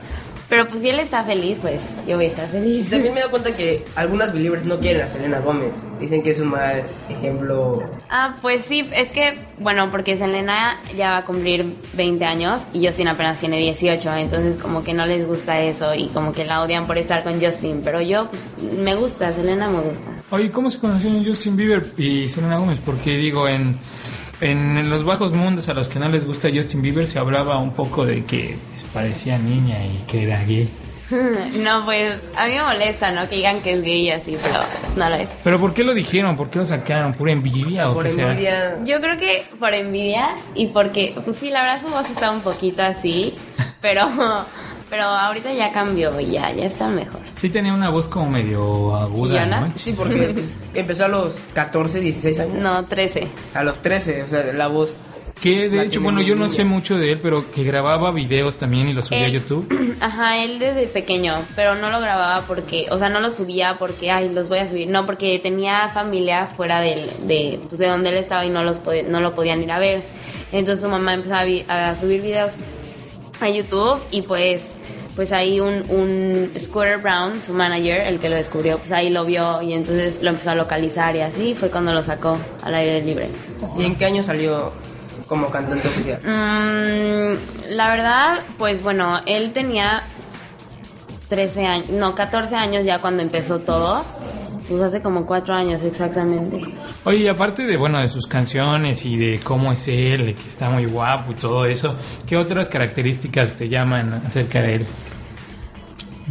pero 0.49 0.67
pues 0.67 0.81
si 0.81 0.89
él 0.89 0.99
está 0.99 1.23
feliz, 1.23 1.59
pues 1.61 1.81
yo 2.07 2.17
voy 2.17 2.25
a 2.25 2.29
estar 2.29 2.47
feliz. 2.47 2.89
también 2.89 3.13
me 3.13 3.19
he 3.19 3.23
dado 3.23 3.31
cuenta 3.31 3.55
que 3.55 3.83
algunas 3.95 4.33
believers 4.33 4.65
no 4.65 4.79
quieren 4.79 5.01
a 5.01 5.07
Selena 5.07 5.39
Gómez. 5.39 5.85
Dicen 5.99 6.21
que 6.23 6.31
es 6.31 6.39
un 6.39 6.49
mal 6.49 6.83
ejemplo. 7.09 7.83
Ah, 8.09 8.37
pues 8.41 8.65
sí, 8.65 8.89
es 8.93 9.09
que, 9.09 9.39
bueno, 9.59 9.89
porque 9.91 10.17
Selena 10.17 10.79
ya 10.95 11.11
va 11.11 11.17
a 11.17 11.25
cumplir 11.25 11.75
20 11.93 12.25
años 12.25 12.61
y 12.73 12.85
Justin 12.85 13.07
apenas 13.07 13.39
tiene 13.39 13.57
18, 13.57 14.15
entonces 14.15 14.61
como 14.61 14.83
que 14.83 14.93
no 14.93 15.05
les 15.05 15.25
gusta 15.25 15.59
eso 15.59 15.95
y 15.95 16.07
como 16.09 16.31
que 16.31 16.45
la 16.45 16.61
odian 16.61 16.85
por 16.85 16.97
estar 16.97 17.23
con 17.23 17.41
Justin, 17.41 17.81
pero 17.83 18.01
yo, 18.01 18.29
pues, 18.29 18.43
me 18.77 18.95
gusta, 18.95 19.33
Selena 19.33 19.69
me 19.69 19.81
gusta. 19.81 20.11
Oye, 20.29 20.51
¿cómo 20.51 20.69
se 20.69 20.79
conocieron 20.79 21.23
Justin 21.23 21.55
Bieber 21.55 21.85
y 21.97 22.27
Selena 22.29 22.57
Gómez? 22.57 22.79
Porque 22.83 23.17
digo, 23.17 23.47
en, 23.47 23.77
en 24.41 24.89
los 24.89 25.03
bajos 25.03 25.33
mundos 25.33 25.69
a 25.69 25.73
los 25.73 25.87
que 25.89 25.99
no 25.99 26.07
les 26.09 26.25
gusta 26.25 26.49
Justin 26.53 26.81
Bieber 26.81 27.07
se 27.07 27.19
hablaba 27.19 27.57
un 27.59 27.73
poco 27.73 28.05
de 28.05 28.23
que 28.25 28.57
pues, 28.71 28.83
parecía 28.85 29.37
niña 29.37 29.83
y 29.83 30.03
que 30.07 30.23
era 30.23 30.43
gay. 30.43 30.69
no, 31.59 31.83
pues, 31.83 32.13
a 32.37 32.47
mí 32.47 32.53
me 32.53 32.63
molesta, 32.63 33.11
¿no? 33.11 33.27
Que 33.29 33.35
digan 33.35 33.61
que 33.61 33.71
es 33.71 33.81
gay 33.83 34.07
y 34.07 34.09
así, 34.11 34.37
pero 34.41 34.59
no 34.95 35.09
lo 35.09 35.15
es. 35.15 35.29
¿Pero 35.43 35.59
por 35.59 35.73
qué 35.73 35.83
lo 35.83 35.93
dijeron? 35.93 36.35
¿Por 36.35 36.49
qué 36.49 36.59
lo 36.59 36.65
sacaron? 36.65 37.13
¿Pura 37.13 37.31
envidia 37.31 37.89
o 37.89 37.93
Por 37.93 38.03
qué 38.03 38.09
sea? 38.09 38.31
envidia. 38.31 38.77
Yo 38.83 38.99
creo 38.99 39.17
que 39.17 39.43
por 39.59 39.73
envidia 39.73 40.35
y 40.55 40.67
porque, 40.67 41.15
pues 41.23 41.37
sí, 41.37 41.49
la 41.49 41.61
verdad 41.61 41.81
su 41.81 41.89
voz 41.89 42.09
está 42.09 42.31
un 42.31 42.41
poquito 42.41 42.83
así, 42.83 43.35
pero, 43.81 44.09
pero 44.93 45.05
ahorita 45.05 45.51
ya 45.53 45.71
cambió 45.71 46.19
y 46.19 46.33
ya, 46.33 46.51
ya 46.53 46.65
está 46.65 46.87
mejor. 46.87 47.19
Sí 47.33 47.49
tenía 47.49 47.73
una 47.73 47.89
voz 47.89 48.07
como 48.07 48.29
medio 48.29 48.95
aguda. 48.95 49.43
¿no? 49.47 49.71
Sí, 49.75 49.93
porque 49.93 50.27
pues, 50.35 50.53
empezó 50.75 51.05
a 51.05 51.07
los 51.07 51.39
14, 51.55 51.99
16 51.99 52.39
años. 52.41 52.55
No, 52.57 52.85
13. 52.85 53.27
A 53.55 53.63
los 53.63 53.79
13, 53.79 54.21
o 54.21 54.27
sea, 54.27 54.43
la 54.53 54.67
voz. 54.67 54.95
Que 55.41 55.67
de 55.67 55.77
La 55.77 55.83
hecho, 55.85 55.99
bueno, 55.99 56.21
yo 56.21 56.35
no 56.35 56.47
sé 56.47 56.63
mucho 56.63 56.95
de 56.99 57.11
él, 57.13 57.19
pero 57.19 57.43
que 57.51 57.63
grababa 57.63 58.11
videos 58.11 58.57
también 58.57 58.87
y 58.87 58.93
los 58.93 59.05
subía 59.07 59.23
a 59.23 59.25
Él- 59.25 59.33
YouTube. 59.33 59.97
Ajá, 59.99 60.37
él 60.43 60.59
desde 60.59 60.87
pequeño, 60.87 61.33
pero 61.55 61.73
no 61.73 61.89
lo 61.89 61.99
grababa 61.99 62.41
porque, 62.47 62.85
o 62.91 62.99
sea, 62.99 63.09
no 63.09 63.19
lo 63.19 63.31
subía 63.31 63.77
porque, 63.79 64.11
ay, 64.11 64.29
los 64.29 64.47
voy 64.47 64.59
a 64.59 64.67
subir, 64.67 64.87
no, 64.89 65.07
porque 65.07 65.39
tenía 65.39 65.89
familia 65.89 66.45
fuera 66.55 66.81
del, 66.81 67.01
de, 67.27 67.59
pues, 67.67 67.79
de 67.79 67.87
donde 67.87 68.09
él 68.11 68.17
estaba 68.17 68.45
y 68.45 68.51
no, 68.51 68.63
los 68.63 68.79
pod- 68.81 69.07
no 69.07 69.21
lo 69.21 69.33
podían 69.33 69.63
ir 69.63 69.71
a 69.71 69.79
ver. 69.79 70.03
Entonces 70.51 70.81
su 70.83 70.89
mamá 70.89 71.15
empezó 71.15 71.33
a, 71.33 71.43
vi- 71.45 71.65
a 71.67 71.97
subir 71.97 72.21
videos 72.21 72.57
a 73.39 73.49
YouTube 73.49 74.01
y 74.11 74.21
pues 74.21 74.73
pues 75.15 75.31
ahí 75.31 75.59
un, 75.59 75.83
un 75.89 76.51
Scooter 76.59 76.97
Brown, 76.97 77.41
su 77.43 77.53
manager, 77.53 78.07
el 78.07 78.19
que 78.19 78.29
lo 78.29 78.35
descubrió, 78.35 78.77
pues 78.79 78.91
ahí 78.91 79.09
lo 79.09 79.25
vio 79.25 79.61
y 79.61 79.73
entonces 79.73 80.23
lo 80.23 80.29
empezó 80.29 80.51
a 80.51 80.55
localizar 80.55 81.15
y 81.15 81.21
así 81.21 81.55
fue 81.55 81.69
cuando 81.69 81.93
lo 81.93 82.03
sacó 82.03 82.37
al 82.63 82.73
aire 82.73 83.01
libre. 83.01 83.29
¿Y 83.77 83.85
en 83.85 83.95
qué 83.95 84.05
año 84.05 84.23
salió 84.23 84.71
como 85.27 85.49
cantante 85.49 85.87
oficial? 85.87 86.19
Mm, 86.23 87.73
la 87.73 87.89
verdad, 87.89 88.39
pues 88.57 88.81
bueno, 88.81 89.21
él 89.25 89.53
tenía 89.53 90.03
13 91.29 91.65
años, 91.65 91.89
no, 91.89 92.15
14 92.15 92.55
años 92.55 92.85
ya 92.85 92.99
cuando 92.99 93.21
empezó 93.21 93.59
todo. 93.59 94.03
Pues 94.73 94.81
hace 94.87 95.01
como 95.03 95.25
4 95.27 95.53
años 95.53 95.83
exactamente. 95.83 96.59
Oye, 97.03 97.17
y 97.19 97.27
aparte 97.27 97.67
de, 97.67 97.77
bueno, 97.77 97.99
de 97.99 98.07
sus 98.07 98.25
canciones 98.25 99.05
y 99.05 99.17
de 99.17 99.39
cómo 99.43 99.71
es 99.71 99.87
él, 99.87 100.25
de 100.25 100.33
que 100.33 100.47
está 100.47 100.69
muy 100.71 100.85
guapo 100.85 101.31
y 101.31 101.35
todo 101.35 101.65
eso, 101.65 101.95
¿qué 102.25 102.37
otras 102.37 102.69
características 102.69 103.55
te 103.55 103.69
llaman 103.69 104.21
acerca 104.25 104.61
de 104.63 104.75
él? 104.77 104.85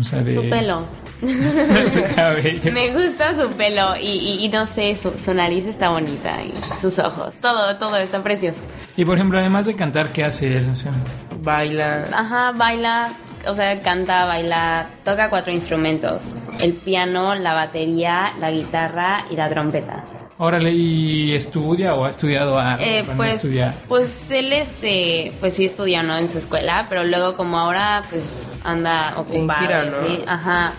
O 0.00 0.02
sea, 0.02 0.22
de... 0.22 0.34
Su 0.34 0.40
pelo. 0.50 0.82
su 1.22 2.14
cabello. 2.16 2.72
Me 2.72 2.90
gusta 2.92 3.40
su 3.40 3.48
pelo 3.50 3.94
y, 3.96 4.08
y- 4.08 4.44
y 4.44 4.48
no 4.48 4.66
sé, 4.66 4.96
su, 5.00 5.12
su 5.24 5.32
nariz 5.32 5.66
está 5.66 5.90
bonita 5.90 6.32
y 6.42 6.52
sus 6.80 6.98
ojos. 6.98 7.36
Todo, 7.40 7.76
todo 7.76 7.96
está 7.98 8.20
precioso. 8.24 8.58
Y 8.96 9.04
por 9.04 9.14
ejemplo, 9.18 9.38
además 9.38 9.66
de 9.66 9.74
cantar, 9.74 10.08
¿qué 10.08 10.24
hace 10.24 10.56
él? 10.56 10.68
O 10.72 10.74
sea, 10.74 10.90
Baila. 11.44 12.06
Ajá, 12.12 12.50
baila, 12.52 13.08
o 13.46 13.54
sea, 13.54 13.80
canta, 13.82 14.24
baila, 14.26 14.86
toca 15.04 15.28
cuatro 15.30 15.52
instrumentos. 15.52 16.22
El 16.60 16.72
piano, 16.72 17.34
la 17.34 17.54
batería, 17.54 18.32
la 18.38 18.50
guitarra 18.50 19.26
y 19.30 19.36
la 19.36 19.48
trompeta. 19.48 20.04
órale, 20.38 20.72
¿y 20.72 21.34
estudia 21.34 21.94
o 21.94 22.04
ha 22.04 22.10
estudiado 22.10 22.58
a 22.58 22.76
Eh, 22.80 23.04
pues, 23.16 23.36
estudia? 23.36 23.74
pues 23.88 24.30
él 24.30 24.52
este, 24.52 25.32
pues 25.40 25.54
sí 25.54 25.66
estudió, 25.66 26.02
¿no? 26.02 26.16
En 26.18 26.28
su 26.30 26.38
escuela, 26.38 26.86
pero 26.88 27.04
luego 27.04 27.36
como 27.36 27.58
ahora 27.58 28.02
pues 28.10 28.50
anda 28.64 29.14
ocupado. 29.16 29.60
gira, 29.60 29.84
¿no? 29.84 29.98
así, 29.98 30.24
Ajá. 30.26 30.72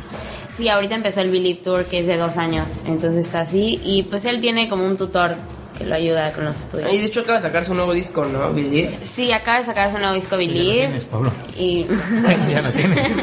Sí, 0.58 0.70
ahorita 0.70 0.96
empezó 0.96 1.22
el 1.22 1.32
Believe 1.32 1.62
Tour 1.62 1.86
que 1.86 2.00
es 2.00 2.08
de 2.08 2.16
dos 2.18 2.38
años, 2.38 2.68
entonces 2.86 3.26
está 3.26 3.42
así 3.42 3.80
y 3.84 4.04
pues 4.04 4.26
él 4.26 4.40
tiene 4.42 4.70
como 4.70 4.86
un 4.86 4.98
tutor 4.98 5.34
que 5.78 5.84
lo 5.86 5.96
ayuda 5.96 6.32
con 6.34 6.46
los 6.46 6.60
estudios. 6.60 6.94
Y 6.94 6.98
de 7.00 7.06
hecho 7.06 7.22
acaba 7.22 7.38
de 7.38 7.42
sacar 7.44 7.66
su 7.66 7.74
nuevo 7.74 7.94
disco, 7.94 8.26
¿no? 8.26 8.54
Believe. 8.54 9.00
Sí, 9.16 9.32
acaba 9.32 9.60
de 9.60 9.66
sacar 9.66 9.92
su 9.92 9.98
nuevo 9.98 10.14
disco 10.14 10.40
Ya 10.40 10.48
lo 10.48 10.54
Believe 10.54 10.80
tienes, 10.86 11.06
Pablo. 11.06 11.32
y 11.58 11.86
ya 12.52 12.62
lo 12.62 12.72
tienes. 12.72 13.14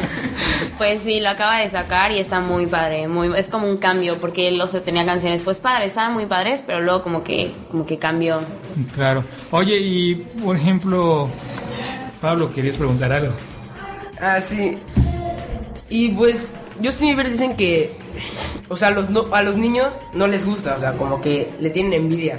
pues 0.78 1.02
sí, 1.04 1.20
lo 1.20 1.30
acaba 1.30 1.58
de 1.58 1.70
sacar 1.70 2.12
y 2.12 2.18
está 2.18 2.40
muy 2.40 2.66
padre, 2.66 3.08
muy 3.08 3.36
es 3.38 3.46
como 3.48 3.68
un 3.68 3.76
cambio 3.76 4.18
porque 4.18 4.48
él 4.48 4.60
o 4.60 4.68
sea, 4.68 4.80
tenía 4.80 5.04
canciones 5.04 5.42
pues 5.42 5.60
padres, 5.60 5.88
estaban 5.88 6.12
muy 6.12 6.26
padres, 6.26 6.62
pero 6.66 6.80
luego 6.80 7.02
como 7.02 7.22
que 7.22 7.52
como 7.70 7.86
que 7.86 7.98
cambió. 7.98 8.38
claro. 8.94 9.24
Oye, 9.50 9.78
y 9.78 10.14
por 10.14 10.56
ejemplo, 10.56 11.28
Pablo, 12.20 12.52
¿querías 12.52 12.76
preguntar 12.78 13.12
algo? 13.12 13.32
Ah, 14.20 14.40
sí. 14.40 14.78
Y 15.88 16.08
pues, 16.10 16.46
Justin 16.82 17.08
Bieber 17.08 17.30
dicen 17.30 17.56
que, 17.56 17.92
o 18.68 18.76
sea, 18.76 18.90
los 18.90 19.10
no- 19.10 19.26
a 19.34 19.42
los 19.42 19.56
niños 19.56 19.94
no 20.12 20.26
les 20.26 20.44
gusta, 20.44 20.74
o 20.76 20.80
sea, 20.80 20.92
como 20.92 21.20
que 21.20 21.50
le 21.60 21.70
tienen 21.70 21.92
envidia. 21.94 22.36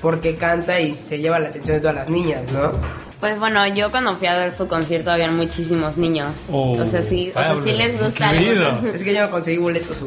Porque 0.00 0.34
canta 0.34 0.80
y 0.80 0.94
se 0.94 1.18
lleva 1.20 1.38
la 1.38 1.48
atención 1.50 1.76
de 1.76 1.80
todas 1.80 1.94
las 1.94 2.08
niñas, 2.08 2.40
¿no? 2.52 2.72
Pues 3.20 3.38
bueno, 3.38 3.64
yo 3.72 3.92
cuando 3.92 4.16
fui 4.18 4.26
a 4.26 4.36
ver 4.36 4.56
su 4.56 4.66
concierto 4.66 5.12
habían 5.12 5.36
muchísimos 5.36 5.96
niños. 5.96 6.26
Oh, 6.50 6.72
o 6.72 6.86
sea, 6.90 7.02
sí, 7.08 7.30
o 7.30 7.38
sea, 7.38 7.50
Pablo, 7.50 7.62
sí 7.64 7.72
les 7.72 8.00
gusta. 8.00 8.28
algunos- 8.30 8.84
Es 8.94 9.04
que 9.04 9.14
yo 9.14 9.20
no 9.22 9.30
conseguí 9.30 9.58
boletos. 9.58 10.02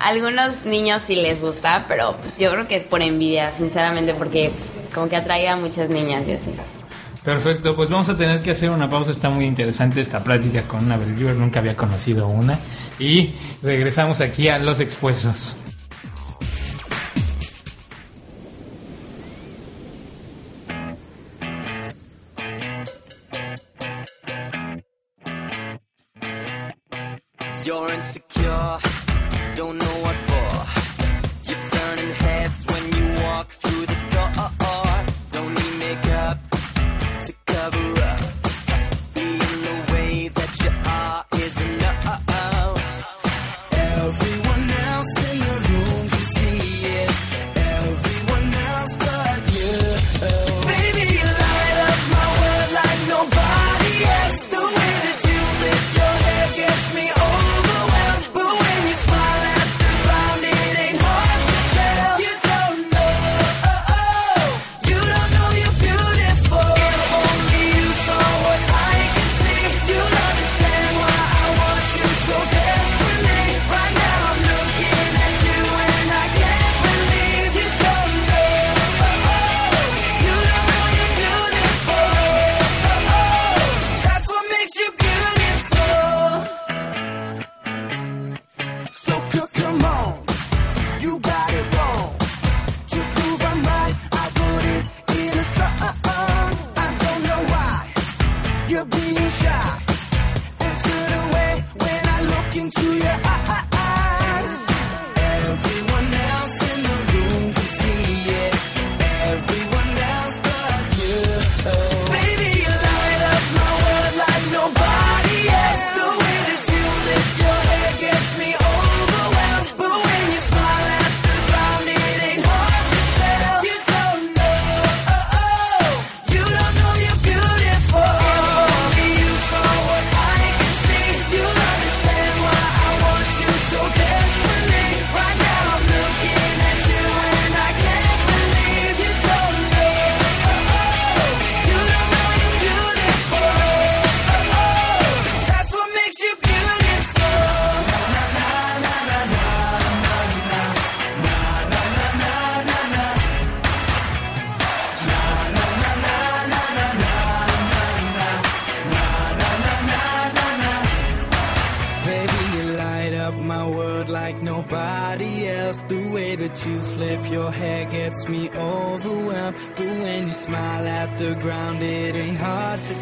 Algunos 0.00 0.64
niños 0.64 1.02
sí 1.06 1.16
les 1.16 1.40
gusta, 1.40 1.84
pero 1.88 2.16
pues, 2.16 2.38
yo 2.38 2.50
creo 2.50 2.66
que 2.66 2.76
es 2.76 2.84
por 2.84 3.02
envidia, 3.02 3.52
sinceramente, 3.58 4.14
porque 4.14 4.50
como 4.94 5.08
que 5.08 5.16
atrae 5.16 5.48
a 5.48 5.56
muchas 5.56 5.88
niñas 5.90 6.22
y 6.26 6.32
así. 6.32 6.50
Perfecto, 7.24 7.76
pues 7.76 7.88
vamos 7.88 8.08
a 8.08 8.16
tener 8.16 8.40
que 8.40 8.50
hacer 8.50 8.70
una 8.70 8.88
pausa. 8.90 9.10
Está 9.12 9.30
muy 9.30 9.44
interesante 9.44 10.00
esta 10.00 10.24
plática 10.24 10.62
con 10.62 10.84
una 10.86 10.96
believer. 10.96 11.36
Nunca 11.36 11.60
había 11.60 11.76
conocido 11.76 12.26
una. 12.26 12.58
Y 13.02 13.34
regresamos 13.62 14.20
aquí 14.20 14.46
a 14.46 14.60
Los 14.60 14.78
Expuestos. 14.78 15.56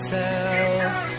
Tell. 0.08 1.09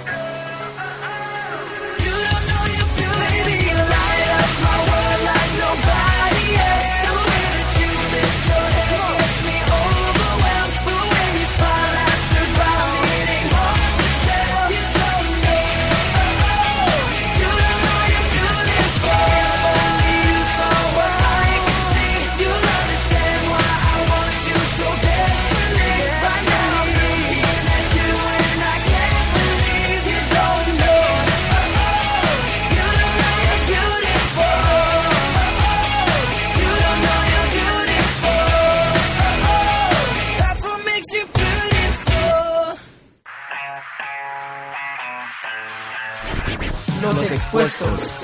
Los, 47.54 47.64
expuestos. 47.64 48.24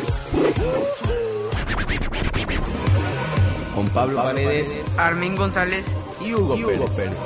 Con 3.75 3.87
Pablo 3.89 4.23
Paredes 4.23 4.79
Armin 4.97 5.35
González. 5.35 5.85
y 6.23 6.33
Hugo, 6.33 6.55
Pérez. 6.95 7.17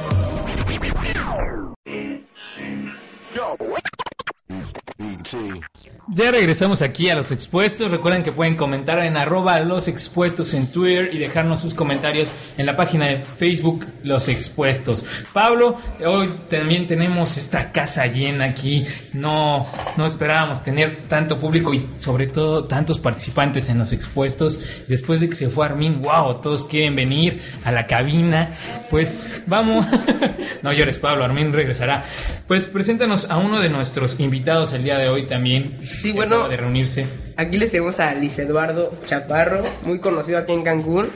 Ya 6.14 6.32
regresamos 6.32 6.82
aquí 6.82 7.10
a 7.10 7.16
los 7.16 7.32
expuestos. 7.32 7.92
Recuerden 7.92 8.24
que 8.24 8.32
pueden 8.32 8.56
comentar 8.56 9.00
en 9.00 9.16
arroba 9.16 9.60
los 9.62 9.88
expuestos 9.88 10.54
en 10.54 10.68
Twitter 10.68 11.10
y 11.14 11.20
dejarnos 11.20 11.62
sus 11.62 11.74
comentarios 11.74 12.34
en 12.58 12.66
la 12.66 12.76
página 12.76 13.06
de 13.06 13.20
Facebook 13.20 13.86
Los 14.04 14.28
Expuestos. 14.28 15.06
Pablo, 15.32 15.80
hoy 16.06 16.30
también 16.50 16.88
tenemos 16.88 17.38
esta 17.38 17.72
casa 17.72 18.08
llena 18.08 18.46
aquí. 18.46 18.86
No, 19.14 19.66
no 19.96 20.06
esperábamos 20.06 20.64
tener 20.64 20.98
tanto 21.08 21.40
público 21.40 21.74
y 21.74 21.88
sobre 21.98 22.28
todo 22.28 22.66
tantos 22.66 23.00
participantes 23.00 23.70
en 23.70 23.78
los 23.78 23.94
expuestos. 23.94 24.60
Después 24.88 25.22
de 25.22 25.30
que 25.30 25.36
se 25.36 25.50
fue 25.50 25.66
Armin, 25.66 26.02
wow, 26.02 26.42
todos 26.42 26.66
quieren 26.66 26.96
venir 26.96 27.42
a 27.64 27.72
la 27.72 27.88
cabina. 27.88 28.50
Pues 28.90 29.44
vamos. 29.46 29.86
no 30.62 30.74
llores, 30.74 30.98
Pablo, 30.98 31.24
Armin 31.24 31.54
regresará. 31.54 32.04
Pues 32.48 32.68
preséntanos 32.68 33.30
a 33.30 33.38
uno 33.38 33.60
de 33.60 33.70
nuestros 33.70 34.20
invitados 34.20 34.74
el 34.74 34.84
día 34.84 34.98
de 34.98 35.08
hoy 35.08 35.21
también. 35.24 35.80
Sí, 35.86 36.12
bueno. 36.12 36.36
acaba 36.36 36.50
De 36.50 36.58
reunirse. 36.58 37.06
Aquí 37.38 37.58
les 37.58 37.72
tenemos 37.72 38.00
a 38.00 38.14
Luis 38.16 38.38
Eduardo 38.40 38.94
Chaparro, 39.08 39.64
muy 39.84 40.00
conocido 40.00 40.38
aquí 40.38 40.54
en 40.54 40.64
Cancún. 40.64 41.08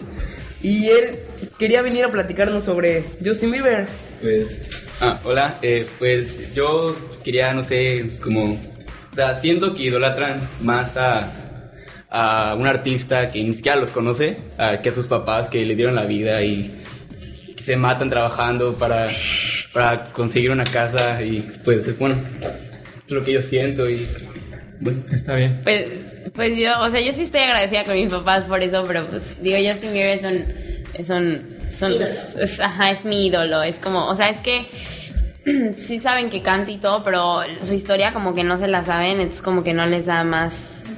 Y 0.62 0.88
él 0.90 1.12
quería 1.60 1.82
venir 1.82 2.06
a 2.06 2.12
platicarnos 2.12 2.64
sobre 2.64 3.04
Justin 3.24 3.52
Bieber. 3.52 3.86
Pues, 4.22 4.88
ah, 5.02 5.20
hola, 5.24 5.60
eh, 5.62 5.86
pues 6.00 6.54
yo 6.56 6.96
quería, 7.24 7.54
no 7.54 7.62
sé, 7.64 8.12
como, 8.24 8.54
o 8.54 9.16
sea, 9.16 9.36
siento 9.36 9.76
que 9.76 9.84
idolatran 9.84 10.48
más 10.62 10.98
a, 10.98 11.32
a 12.10 12.56
un 12.56 12.66
artista 12.66 13.30
que 13.32 13.44
ni 13.44 13.54
siquiera 13.54 13.78
los 13.78 13.92
conoce, 13.92 14.38
a- 14.58 14.82
que 14.82 14.90
a 14.90 14.94
sus 14.96 15.06
papás 15.06 15.50
que 15.50 15.64
le 15.66 15.76
dieron 15.76 15.94
la 15.96 16.06
vida 16.06 16.42
y 16.42 16.82
que 17.56 17.62
se 17.64 17.76
matan 17.78 18.10
trabajando 18.10 18.74
para, 18.76 19.12
para 19.74 20.04
conseguir 20.06 20.50
una 20.50 20.64
casa 20.64 21.22
y 21.22 21.42
pues, 21.64 21.98
bueno, 22.00 22.16
lo 23.08 23.24
que 23.24 23.34
yo 23.34 23.42
siento 23.42 23.90
y, 23.90 24.08
bueno. 24.80 25.04
Está 25.12 25.36
bien. 25.36 25.62
Pues, 25.64 25.88
pues 26.34 26.58
yo, 26.58 26.80
o 26.82 26.90
sea, 26.90 27.00
yo 27.00 27.14
sí 27.14 27.22
estoy 27.24 27.42
agradecida 27.42 27.84
con 27.84 27.94
mis 27.96 28.10
papás 28.12 28.46
por 28.46 28.62
eso, 28.62 28.84
pero 28.88 29.06
pues 29.08 29.42
digo, 29.42 29.58
Justin 29.72 29.94
Bieber 29.94 30.18
es 30.18 30.24
un, 30.24 30.46
es 30.96 31.10
un, 31.10 31.58
son- 31.72 32.02
es, 32.02 32.36
es- 32.40 32.60
ajá, 32.60 32.92
es 32.92 33.06
mi 33.06 33.28
ídolo, 33.28 33.64
es 33.64 33.78
como, 33.80 34.06
o 34.08 34.16
sea, 34.16 34.30
es 34.30 34.38
que 34.42 34.66
sí 35.76 36.00
saben 36.00 36.30
que 36.30 36.42
canta 36.42 36.72
y 36.72 36.78
todo, 36.78 37.04
pero 37.04 37.42
su 37.64 37.74
historia 37.74 38.12
como 38.14 38.34
que 38.34 38.44
no 38.44 38.58
se 38.58 38.68
la 38.68 38.84
saben, 38.84 39.20
es 39.22 39.42
como 39.42 39.64
que 39.64 39.74
no 39.74 39.86
les 39.86 40.06
da 40.08 40.24
más, 40.24 40.54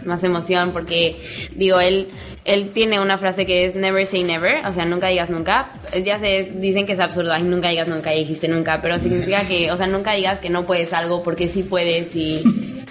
más 0.08 0.24
emoción 0.24 0.72
porque, 0.72 1.18
digo, 1.56 1.80
él, 1.80 2.08
él 2.46 2.70
tiene 2.74 3.00
una 3.00 3.18
frase 3.18 3.46
que 3.46 3.66
es 3.66 3.76
never 3.76 4.06
say 4.08 4.24
never, 4.24 4.66
o 4.66 4.74
sea, 4.74 4.86
nunca 4.86 5.10
digas 5.10 5.30
nunca. 5.30 5.72
Ya 6.04 6.18
sé, 6.20 6.52
dicen 6.56 6.86
que 6.88 6.94
es 6.94 7.00
absurdo, 7.00 7.32
ay, 7.34 7.44
nunca 7.44 7.70
digas 7.70 7.88
nunca, 7.88 8.16
y 8.16 8.20
dijiste 8.20 8.48
nunca, 8.48 8.82
pero 8.82 8.98
significa 9.00 9.48
que, 9.48 9.72
o 9.72 9.78
sea, 9.78 9.86
nunca 9.88 10.14
digas 10.14 10.40
que 10.40 10.50
no 10.50 10.66
puedes 10.66 10.94
algo 10.94 11.22
porque 11.22 11.48
sí 11.48 11.62
puedes 11.64 12.16
y, 12.16 12.42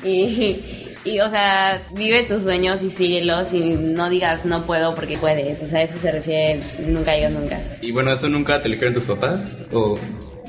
y, 0.04 0.60
y, 1.04 1.20
o 1.20 1.30
sea, 1.30 1.80
vive 1.94 2.24
tus 2.24 2.42
sueños 2.42 2.82
y 2.82 2.90
síguelos 2.90 3.52
y 3.52 3.60
no 3.60 4.10
digas 4.10 4.44
no 4.44 4.66
puedo 4.66 4.94
porque 4.94 5.16
puedes, 5.16 5.60
o 5.62 5.66
sea, 5.68 5.82
eso 5.82 5.96
se 5.98 6.12
refiere, 6.12 6.60
nunca 6.86 7.12
digas 7.14 7.32
nunca. 7.32 7.58
Y 7.80 7.92
bueno, 7.92 8.12
¿eso 8.12 8.28
nunca 8.28 8.60
te 8.60 8.68
lo 8.68 8.74
dijeron 8.74 8.94
tus 8.94 9.04
papás? 9.04 9.40
¿O 9.72 9.98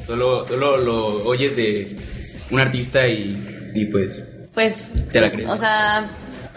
solo, 0.06 0.44
solo 0.46 0.78
lo 0.78 1.26
oyes 1.28 1.56
de 1.56 1.96
un 2.50 2.60
artista 2.60 3.06
y, 3.08 3.72
y 3.76 3.86
pues 3.86 4.24
Pues, 4.54 4.90
te 5.12 5.22
la 5.22 5.30
crees? 5.32 5.50
o 5.50 5.58
sea, 5.58 6.06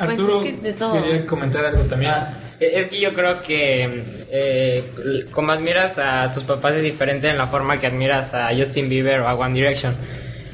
pues 0.04 0.18
Arturo 0.18 0.42
es 0.42 0.46
que 0.46 0.62
de 0.62 0.72
todo. 0.72 0.92
quería 0.92 1.26
comentar 1.26 1.64
algo 1.64 1.82
también. 1.84 2.12
Ah, 2.12 2.34
es 2.58 2.88
que 2.88 3.00
yo 3.00 3.12
creo 3.12 3.42
que 3.42 4.02
eh, 4.30 4.84
como 5.30 5.52
admiras 5.52 5.98
a 5.98 6.30
tus 6.30 6.44
papás 6.44 6.74
es 6.74 6.82
diferente 6.82 7.28
en 7.28 7.38
la 7.38 7.46
forma 7.46 7.78
que 7.78 7.86
admiras 7.86 8.34
a 8.34 8.50
Justin 8.56 8.88
Bieber 8.88 9.20
o 9.20 9.28
a 9.28 9.34
One 9.34 9.54
Direction. 9.54 9.94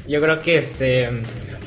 Yo 0.07 0.21
creo 0.21 0.41
que 0.41 0.57
este, 0.57 1.09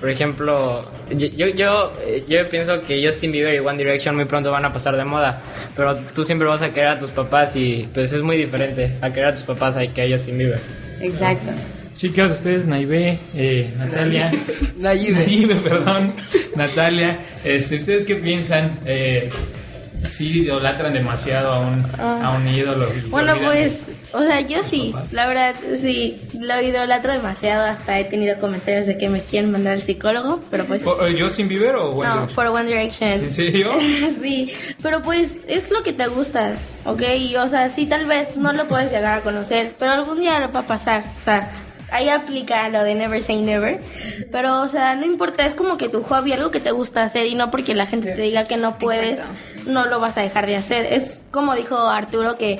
por 0.01 0.09
ejemplo, 0.09 0.91
yo, 1.11 1.27
yo, 1.27 1.47
yo, 1.49 1.93
yo 2.27 2.49
pienso 2.49 2.81
que 2.83 3.05
Justin 3.05 3.33
Bieber 3.33 3.55
y 3.55 3.59
One 3.59 3.77
Direction 3.77 4.17
muy 4.17 4.25
pronto 4.25 4.51
van 4.51 4.65
a 4.65 4.73
pasar 4.73 4.97
de 4.97 5.05
moda, 5.05 5.43
pero 5.77 5.97
tú 5.97 6.25
siempre 6.25 6.49
vas 6.49 6.63
a 6.63 6.73
querer 6.73 6.89
a 6.89 6.99
tus 6.99 7.11
papás 7.11 7.55
y 7.57 7.89
pues 7.93 8.13
es 8.13 8.23
muy 8.23 8.39
diferente 8.39 8.97
a 9.03 9.11
querer 9.13 9.29
a 9.31 9.35
tus 9.35 9.45
papás 9.45 9.77
a 9.77 9.87
que 9.87 10.03
a 10.03 10.09
Justin 10.09 10.39
Bieber. 10.39 10.61
Exacto. 11.01 11.51
Chicas, 12.01 12.31
ustedes, 12.31 12.65
Naive, 12.65 13.19
eh, 13.35 13.75
Natalia. 13.77 14.33
Naive. 14.79 15.13
Naive, 15.13 15.55
perdón. 15.57 16.15
Natalia, 16.57 17.21
este, 17.45 17.77
¿ustedes 17.77 18.07
qué 18.07 18.15
piensan? 18.17 18.81
Eh, 18.87 19.29
¿Sí 19.93 20.45
idolatran 20.45 20.95
demasiado 20.95 21.53
a 21.53 21.61
un, 21.61 21.85
a 22.01 22.31
un 22.31 22.49
ídolo? 22.49 22.89
y 22.97 23.03
se 23.03 23.09
Bueno, 23.09 23.35
pues, 23.45 23.85
o 24.13 24.23
sea, 24.23 24.41
yo 24.41 24.63
sí, 24.63 24.95
la 25.13 25.27
verdad, 25.27 25.55
sí, 25.77 26.19
lo 26.41 26.59
idolatro 26.63 27.13
demasiado, 27.13 27.67
hasta 27.67 27.99
he 28.01 28.05
tenido 28.05 28.39
comentarios 28.39 28.87
de 28.87 28.97
que 28.97 29.11
me 29.11 29.21
quieren 29.21 29.51
mandar 29.53 29.75
al 29.75 29.83
psicólogo, 29.83 30.41
pero 30.51 30.65
pues... 30.65 30.87
¿O- 30.87 30.93
o 31.05 31.07
¿Justin 31.19 31.49
Bieber 31.49 31.75
o 31.77 31.91
One 31.91 32.09
No, 32.09 32.27
por 32.29 32.47
One 32.47 32.65
Direction. 32.65 33.11
¿En 33.25 33.31
serio? 33.35 33.73
sí, 34.23 34.51
pero 34.83 35.03
pues 35.03 35.33
es 35.49 35.71
lo 35.71 35.83
que 35.83 35.93
te 35.93 36.07
gusta, 36.07 36.55
¿ok? 36.87 37.03
Y, 37.19 37.37
o 37.37 37.47
sea, 37.49 37.69
sí, 37.69 37.85
tal 37.85 38.07
vez 38.07 38.37
no 38.37 38.55
lo 38.55 38.67
puedes 38.69 38.91
llegar 38.91 39.19
a 39.19 39.21
conocer, 39.21 39.75
pero 39.79 39.93
algún 39.93 40.19
día 40.21 40.41
lo 40.41 40.51
va 40.51 40.61
a 40.61 40.67
pasar, 40.67 41.05
o 41.21 41.25
sea, 41.25 41.51
ahí 41.93 42.09
aplica 42.09 42.69
lo 42.69 42.83
de 42.85 42.95
never 42.95 43.23
say 43.23 43.41
never, 43.41 43.81
pero, 44.33 44.63
o 44.63 44.69
sea, 44.69 44.95
no 44.97 45.05
importa, 45.07 45.47
es 45.47 45.55
como 45.55 45.77
que 45.77 45.89
tu 45.89 46.03
hobby, 46.03 46.33
algo 46.33 46.51
que 46.51 46.61
te 46.61 46.71
gusta 46.71 47.03
hacer 47.03 47.27
y 47.27 47.35
no 47.35 47.51
porque 47.51 47.75
la 47.75 47.87
gente 47.87 48.13
te 48.13 48.23
diga 48.23 48.45
que 48.45 48.57
no 48.57 48.79
puedes, 48.79 49.21
no 49.67 49.87
lo 49.87 50.01
vas 50.01 50.17
a 50.17 50.23
dejar 50.23 50.47
de 50.47 50.57
hacer. 50.57 50.87
Es 50.93 51.23
como 51.31 51.55
dijo 51.55 51.77
Arturo 51.79 52.37
que 52.39 52.59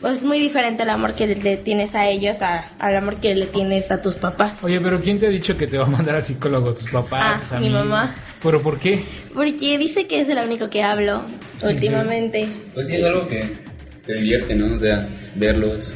pues, 0.00 0.18
es 0.18 0.24
muy 0.24 0.38
diferente 0.38 0.82
el 0.82 0.90
amor 0.90 1.14
que 1.14 1.26
le, 1.26 1.56
tienes 1.56 1.94
a 1.94 2.06
ellos 2.08 2.42
a- 2.42 2.66
al 2.78 2.94
amor 2.96 3.16
que 3.16 3.34
le 3.34 3.46
tienes 3.46 3.90
a 3.90 4.02
tus 4.02 4.16
papás. 4.16 4.62
Oye, 4.62 4.78
pero 4.80 5.00
¿quién 5.00 5.18
te 5.18 5.26
ha 5.26 5.30
dicho 5.30 5.56
que 5.56 5.66
te 5.66 5.78
va 5.78 5.84
a 5.84 5.88
mandar 5.88 6.16
al 6.16 6.22
psicólogo? 6.22 6.74
¿Tus 6.74 6.90
papás? 6.90 7.40
Ah, 7.46 7.56
tus 7.56 7.60
mi 7.60 7.70
mamá. 7.70 8.14
¿Pero 8.42 8.60
por 8.60 8.78
qué? 8.78 9.02
Porque 9.32 9.78
dice 9.78 10.06
que 10.06 10.20
es 10.20 10.28
el 10.28 10.36
único 10.38 10.68
que 10.68 10.82
hablo 10.82 11.22
últimamente. 11.62 12.46
Pues 12.74 12.86
sí, 12.86 12.96
es 12.96 13.04
algo 13.04 13.26
que 13.26 13.63
te 14.06 14.14
divierte, 14.14 14.54
¿no? 14.54 14.74
O 14.74 14.78
sea, 14.78 15.08
verlos. 15.34 15.92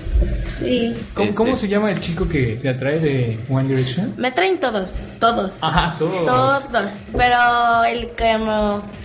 Sí. 0.59 0.94
¿Cómo, 1.14 1.25
Este- 1.25 1.35
cómo 1.37 1.57
se 1.57 1.68
llama 1.68 1.90
el 1.92 2.01
chico 2.01 2.29
que 2.29 2.59
te 2.61 2.68
atrae 2.68 2.99
de 2.99 3.38
One 3.49 3.68
Direction? 3.68 4.14
Me 4.16 4.31
traen 4.33 4.59
todos, 4.59 4.92
todos. 5.21 5.57
Ajá, 5.61 5.94
todos. 5.99 6.25
Todos. 6.25 6.92
Pero 7.16 7.85
el 7.85 8.09
que, 8.11 8.37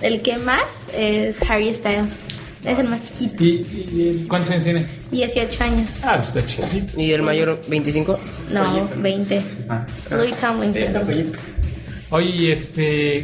el 0.02 0.22
que 0.22 0.38
más 0.38 0.62
es 0.98 1.36
Harry 1.50 1.74
Styles. 1.74 2.06
Es 2.64 2.80
el 2.80 2.88
más 2.88 3.04
chiquito. 3.04 3.44
¿Y, 3.44 3.48
y- 3.48 4.22
y 4.24 4.26
cuántos 4.28 4.50
años 4.52 4.64
tiene? 4.64 4.86
18 5.12 5.64
años. 5.66 5.90
Ah, 6.02 6.14
pues 6.16 6.28
está 6.34 6.46
chiquito. 6.46 7.00
¿Y 7.00 7.12
el 7.12 7.22
mayor 7.22 7.60
25? 7.68 8.18
No, 8.52 8.90
20. 8.98 9.42
Ah. 9.68 9.86
Louis 10.12 10.34
Tomlinson. 10.38 10.94
Oye, 12.14 12.52
este, 12.52 13.18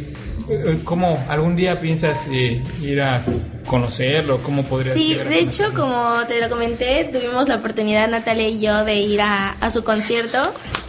eh, 0.48 0.80
¿cómo 0.82 1.16
algún 1.28 1.54
día 1.54 1.80
piensas 1.80 2.26
eh, 2.32 2.60
ir 2.82 3.00
a 3.00 3.22
conocerlo? 3.64 4.42
¿Cómo 4.42 4.64
podrías 4.64 4.96
Sí, 4.96 5.14
de 5.14 5.38
hecho, 5.38 5.72
como 5.76 6.16
te 6.26 6.40
lo 6.40 6.48
comenté, 6.48 7.08
tuvimos 7.12 7.46
la 7.46 7.56
oportunidad, 7.56 8.08
Natalia 8.08 8.48
y 8.48 8.58
yo, 8.58 8.84
de 8.84 8.96
ir 8.96 9.20
a, 9.20 9.50
a 9.52 9.70
su 9.70 9.84
concierto. 9.84 10.38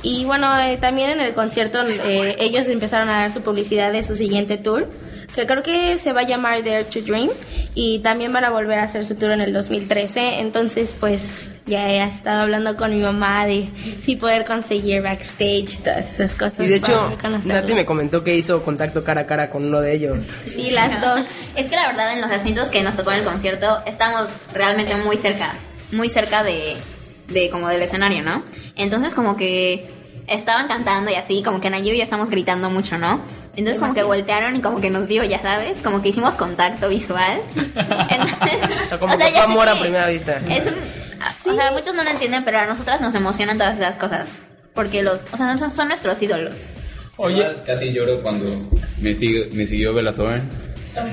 Y 0.01 0.25
bueno, 0.25 0.47
eh, 0.61 0.77
también 0.81 1.11
en 1.11 1.21
el 1.21 1.35
concierto 1.35 1.87
eh, 1.87 2.35
ellos 2.39 2.67
empezaron 2.67 3.07
a 3.07 3.19
dar 3.19 3.33
su 3.33 3.41
publicidad 3.41 3.91
de 3.91 4.01
su 4.01 4.15
siguiente 4.15 4.57
tour, 4.57 4.89
que 5.33 5.45
creo 5.45 5.63
que 5.63 5.97
se 5.97 6.13
va 6.13 6.21
a 6.21 6.23
llamar 6.23 6.63
Dare 6.63 6.83
to 6.85 7.01
Dream. 7.01 7.29
Y 7.73 7.99
también 7.99 8.33
van 8.33 8.43
a 8.43 8.49
volver 8.49 8.79
a 8.79 8.83
hacer 8.83 9.05
su 9.05 9.15
tour 9.15 9.31
en 9.31 9.41
el 9.41 9.53
2013. 9.53 10.39
Entonces, 10.39 10.93
pues 10.99 11.51
ya 11.65 11.89
he 11.89 12.03
estado 12.03 12.41
hablando 12.41 12.75
con 12.75 12.93
mi 12.93 13.01
mamá 13.01 13.45
de 13.45 13.69
si 14.01 14.17
poder 14.17 14.43
conseguir 14.45 15.01
backstage, 15.01 15.79
todas 15.83 16.13
esas 16.13 16.33
cosas. 16.33 16.59
Y 16.59 16.67
de 16.67 16.75
hecho. 16.75 17.17
Nati 17.45 17.73
me 17.73 17.85
comentó 17.85 18.23
que 18.23 18.35
hizo 18.35 18.61
contacto 18.63 19.03
cara 19.03 19.21
a 19.21 19.25
cara 19.27 19.49
con 19.49 19.65
uno 19.65 19.79
de 19.79 19.93
ellos. 19.93 20.19
Sí, 20.45 20.71
las 20.71 20.99
dos. 20.99 21.25
Es 21.55 21.69
que 21.69 21.75
la 21.75 21.87
verdad 21.87 22.13
en 22.13 22.21
los 22.21 22.31
asientos 22.31 22.69
que 22.71 22.83
nos 22.83 22.97
tocó 22.97 23.11
en 23.11 23.19
el 23.19 23.25
concierto 23.25 23.81
estamos 23.85 24.39
realmente 24.53 24.95
muy 24.95 25.17
cerca, 25.17 25.53
muy 25.91 26.09
cerca 26.09 26.43
de, 26.43 26.75
de 27.29 27.49
como 27.49 27.69
del 27.69 27.81
escenario, 27.81 28.21
¿no? 28.23 28.43
Entonces 28.75 29.13
como 29.13 29.37
que 29.37 29.89
estaban 30.27 30.67
cantando 30.67 31.11
y 31.11 31.15
así, 31.15 31.43
como 31.43 31.61
que 31.61 31.69
Nayib 31.69 31.93
y 31.93 31.97
yo 31.97 32.03
estamos 32.03 32.29
gritando 32.29 32.69
mucho, 32.69 32.97
¿no? 32.97 33.21
Entonces 33.55 33.79
como 33.79 33.93
que 33.93 34.03
voltearon 34.03 34.55
y 34.55 34.61
como 34.61 34.79
que 34.79 34.89
nos 34.89 35.07
vio, 35.07 35.23
ya 35.23 35.41
sabes, 35.41 35.81
como 35.81 36.01
que 36.01 36.09
hicimos 36.09 36.35
contacto 36.35 36.87
visual. 36.89 37.41
Entonces, 37.55 38.59
O 38.85 38.89
sea, 38.89 38.99
como 38.99 39.13
o 39.13 39.17
sea, 39.17 39.27
que 39.27 39.33
fue 39.33 39.41
amor 39.41 39.67
a 39.67 39.79
primera 39.79 40.07
vista. 40.07 40.41
Es 40.49 40.65
un, 40.65 41.51
O 41.51 41.55
sea, 41.55 41.71
muchos 41.71 41.93
no 41.93 42.03
lo 42.03 42.09
entienden, 42.09 42.43
pero 42.45 42.59
a 42.59 42.65
nosotras 42.65 43.01
nos 43.01 43.13
emocionan 43.13 43.57
todas 43.57 43.77
esas 43.77 43.97
cosas. 43.97 44.29
Porque 44.73 45.03
los, 45.03 45.19
o 45.33 45.37
sea, 45.37 45.57
son, 45.57 45.69
son 45.69 45.87
nuestros 45.89 46.21
ídolos. 46.21 46.53
Oye, 47.17 47.49
Casi 47.65 47.91
lloro 47.91 48.21
cuando 48.23 48.45
me, 48.99 49.13
sigo, 49.15 49.45
me 49.53 49.67
siguió 49.67 49.93
Bella 49.93 50.13
Thorne. 50.13 50.43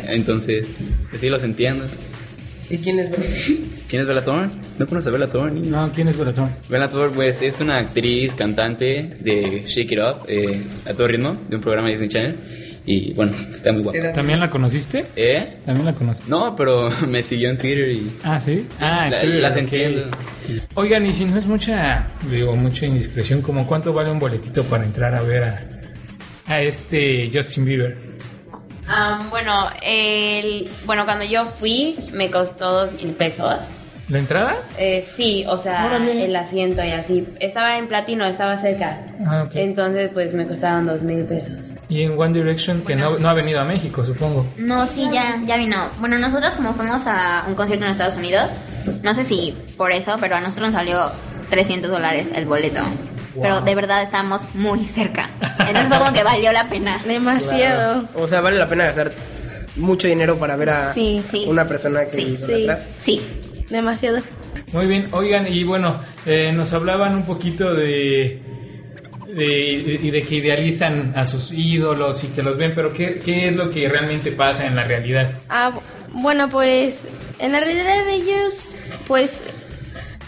Entonces, 0.07 0.67
pues 1.11 1.21
sí 1.21 1.29
los 1.29 1.43
entiendo. 1.43 1.85
¿Y 2.71 2.79
quién 2.79 3.01
es? 3.01 3.11
¿Quién 3.89 4.03
es 4.03 4.09
Bella 4.09 4.23
Thorne? 4.23 4.51
¿No 4.79 4.87
conoces 4.87 5.09
a 5.09 5.11
Bella 5.11 5.27
Thorne? 5.29 5.61
no, 5.67 5.91
¿quién 5.95 6.09
es 6.09 6.19
Belatón? 6.19 6.51
Bella 6.69 6.89
Thorne, 6.89 7.15
pues 7.15 7.41
es 7.41 7.59
una 7.61 7.79
actriz, 7.79 8.35
cantante 8.35 9.17
de 9.21 9.65
Shake 9.67 9.93
It 9.93 9.99
Up, 9.99 10.27
eh, 10.29 10.63
a 10.87 10.93
todo 10.93 11.09
ritmo, 11.09 11.37
de 11.49 11.57
un 11.57 11.63
programa 11.63 11.89
de 11.89 11.93
Disney 11.99 12.09
Channel. 12.11 12.37
Y 12.85 13.13
bueno, 13.13 13.33
está 13.53 13.71
muy 13.73 13.83
guapa. 13.83 14.13
¿También 14.15 14.41
la 14.41 14.49
conociste? 14.51 15.07
¿Eh? 15.17 15.57
¿También 15.67 15.85
la 15.87 15.95
conociste? 15.95 16.31
No, 16.31 16.55
pero 16.57 16.91
me 17.09 17.23
siguió 17.23 17.51
en 17.51 17.59
Twitter 17.59 17.91
y... 17.93 18.11
Ah, 18.25 18.41
¿sí? 18.41 18.67
Ah, 18.81 19.09
La- 19.11 19.21
Twitter, 19.21 19.41
las 19.41 19.53
ok. 19.53 19.57
entiendo. 19.59 20.11
Oigan, 20.75 21.07
y 21.07 21.13
si 21.13 21.25
no 21.27 21.37
es 21.39 21.45
mucha, 21.47 22.07
digo, 22.31 22.57
mucha 22.57 22.87
indiscreción, 22.87 23.41
como 23.43 23.67
cuánto 23.67 23.93
vale 23.93 24.11
un 24.11 24.19
boletito 24.19 24.65
para 24.65 24.85
entrar 24.85 25.15
a 25.15 25.21
ver 25.23 25.45
a, 25.45 25.69
a 26.47 26.61
este 26.63 27.31
Justin 27.33 27.65
Bieber? 27.67 27.97
Ah, 28.87 29.27
bueno, 29.31 29.69
el, 29.83 30.69
bueno, 30.87 31.05
cuando 31.05 31.25
yo 31.27 31.45
fui 31.59 31.97
me 32.15 32.31
costó 32.31 32.87
dos 32.87 32.93
mil 32.95 33.13
pesos. 33.13 33.55
¿La 34.09 34.19
entrada? 34.19 34.57
Eh, 34.79 35.07
sí, 35.17 35.45
o 35.47 35.59
sea, 35.59 35.85
Órale. 35.87 36.25
el 36.25 36.35
asiento 36.35 36.83
y 36.83 36.91
así. 36.93 37.27
Estaba 37.41 37.77
en 37.79 37.89
platino, 37.89 38.25
estaba 38.27 38.57
cerca. 38.57 38.99
Ah, 39.27 39.45
ok. 39.47 39.53
Entonces, 39.57 40.11
pues 40.15 40.33
me 40.33 40.47
costaron 40.47 40.87
dos 40.87 41.03
mil 41.03 41.25
pesos. 41.25 41.53
Y 41.91 42.03
en 42.03 42.19
One 42.19 42.33
Direction, 42.33 42.83
que 42.83 42.97
no, 42.97 43.19
no 43.19 43.29
ha 43.29 43.35
venido 43.35 43.61
a 43.61 43.65
México, 43.65 44.05
supongo. 44.05 44.47
No, 44.57 44.87
sí, 44.87 45.09
ya, 45.13 45.41
ya 45.45 45.57
vino. 45.57 45.77
Bueno, 46.01 46.19
nosotros 46.19 46.57
como 46.57 46.73
fuimos 46.75 47.07
a 47.07 47.45
un 47.49 47.55
concierto 47.55 47.85
en 47.85 47.91
Estados 47.91 48.17
Unidos, 48.17 48.61
no 49.03 49.15
sé 49.15 49.25
si 49.25 49.55
por 49.77 49.93
eso, 49.93 50.17
pero 50.21 50.37
a 50.37 50.41
nosotros 50.41 50.69
nos 50.69 50.75
salió 50.75 51.11
300 51.51 51.91
dólares 51.91 52.29
el 52.35 52.45
boleto. 52.47 52.81
Pero 53.41 53.61
de 53.61 53.75
verdad 53.75 54.03
estábamos 54.03 54.43
muy 54.55 54.85
cerca. 54.87 55.29
Entonces 55.61 55.87
fue 55.89 55.99
como 55.99 56.13
que 56.13 56.23
valió 56.25 56.51
la 56.53 56.67
pena. 56.67 56.99
Demasiado. 57.07 58.09
O 58.17 58.27
sea, 58.27 58.41
vale 58.41 58.57
la 58.59 58.67
pena 58.67 58.85
gastar 58.87 59.13
mucho 59.77 60.09
dinero 60.09 60.37
para 60.39 60.57
ver 60.57 60.71
a 60.71 60.93
Sí, 60.95 61.23
Sí. 61.31 61.45
una 61.47 61.67
persona 61.67 62.05
que 62.05 62.11
Sí, 62.17 62.37
sí. 62.39 62.53
idolatras. 62.53 62.89
Sí. 63.01 63.21
Demasiado. 63.71 64.19
Muy 64.73 64.87
bien, 64.87 65.09
oigan, 65.13 65.53
y 65.53 65.65
bueno, 65.65 66.01
eh, 66.27 66.53
nos 66.55 66.73
hablaban 66.73 67.15
un 67.15 67.25
poquito 67.25 67.75
de, 67.75 68.41
de, 69.27 69.99
de- 70.03 70.11
de 70.11 70.23
que 70.23 70.35
idealizan 70.37 71.13
a 71.17 71.25
sus 71.27 71.53
ídolos 71.53 72.25
y 72.25 72.29
que 72.29 72.43
los 72.43 72.57
ven, 72.57 72.73
pero 72.75 72.93
¿qué, 72.93 73.21
qué 73.25 73.49
es 73.49 73.57
lo 73.57 73.71
que 73.71 73.89
realmente 73.89 74.33
pasa 74.33 74.67
en 74.67 74.75
la 74.77 74.85
realidad? 74.85 75.31
Ah, 75.49 75.71
bu- 75.75 75.81
bueno, 76.23 76.49
pues 76.51 77.01
en 77.39 77.53
la 77.53 77.61
realidad 77.61 78.05
de 78.07 78.15
ellos, 78.15 78.75
pues, 79.07 79.41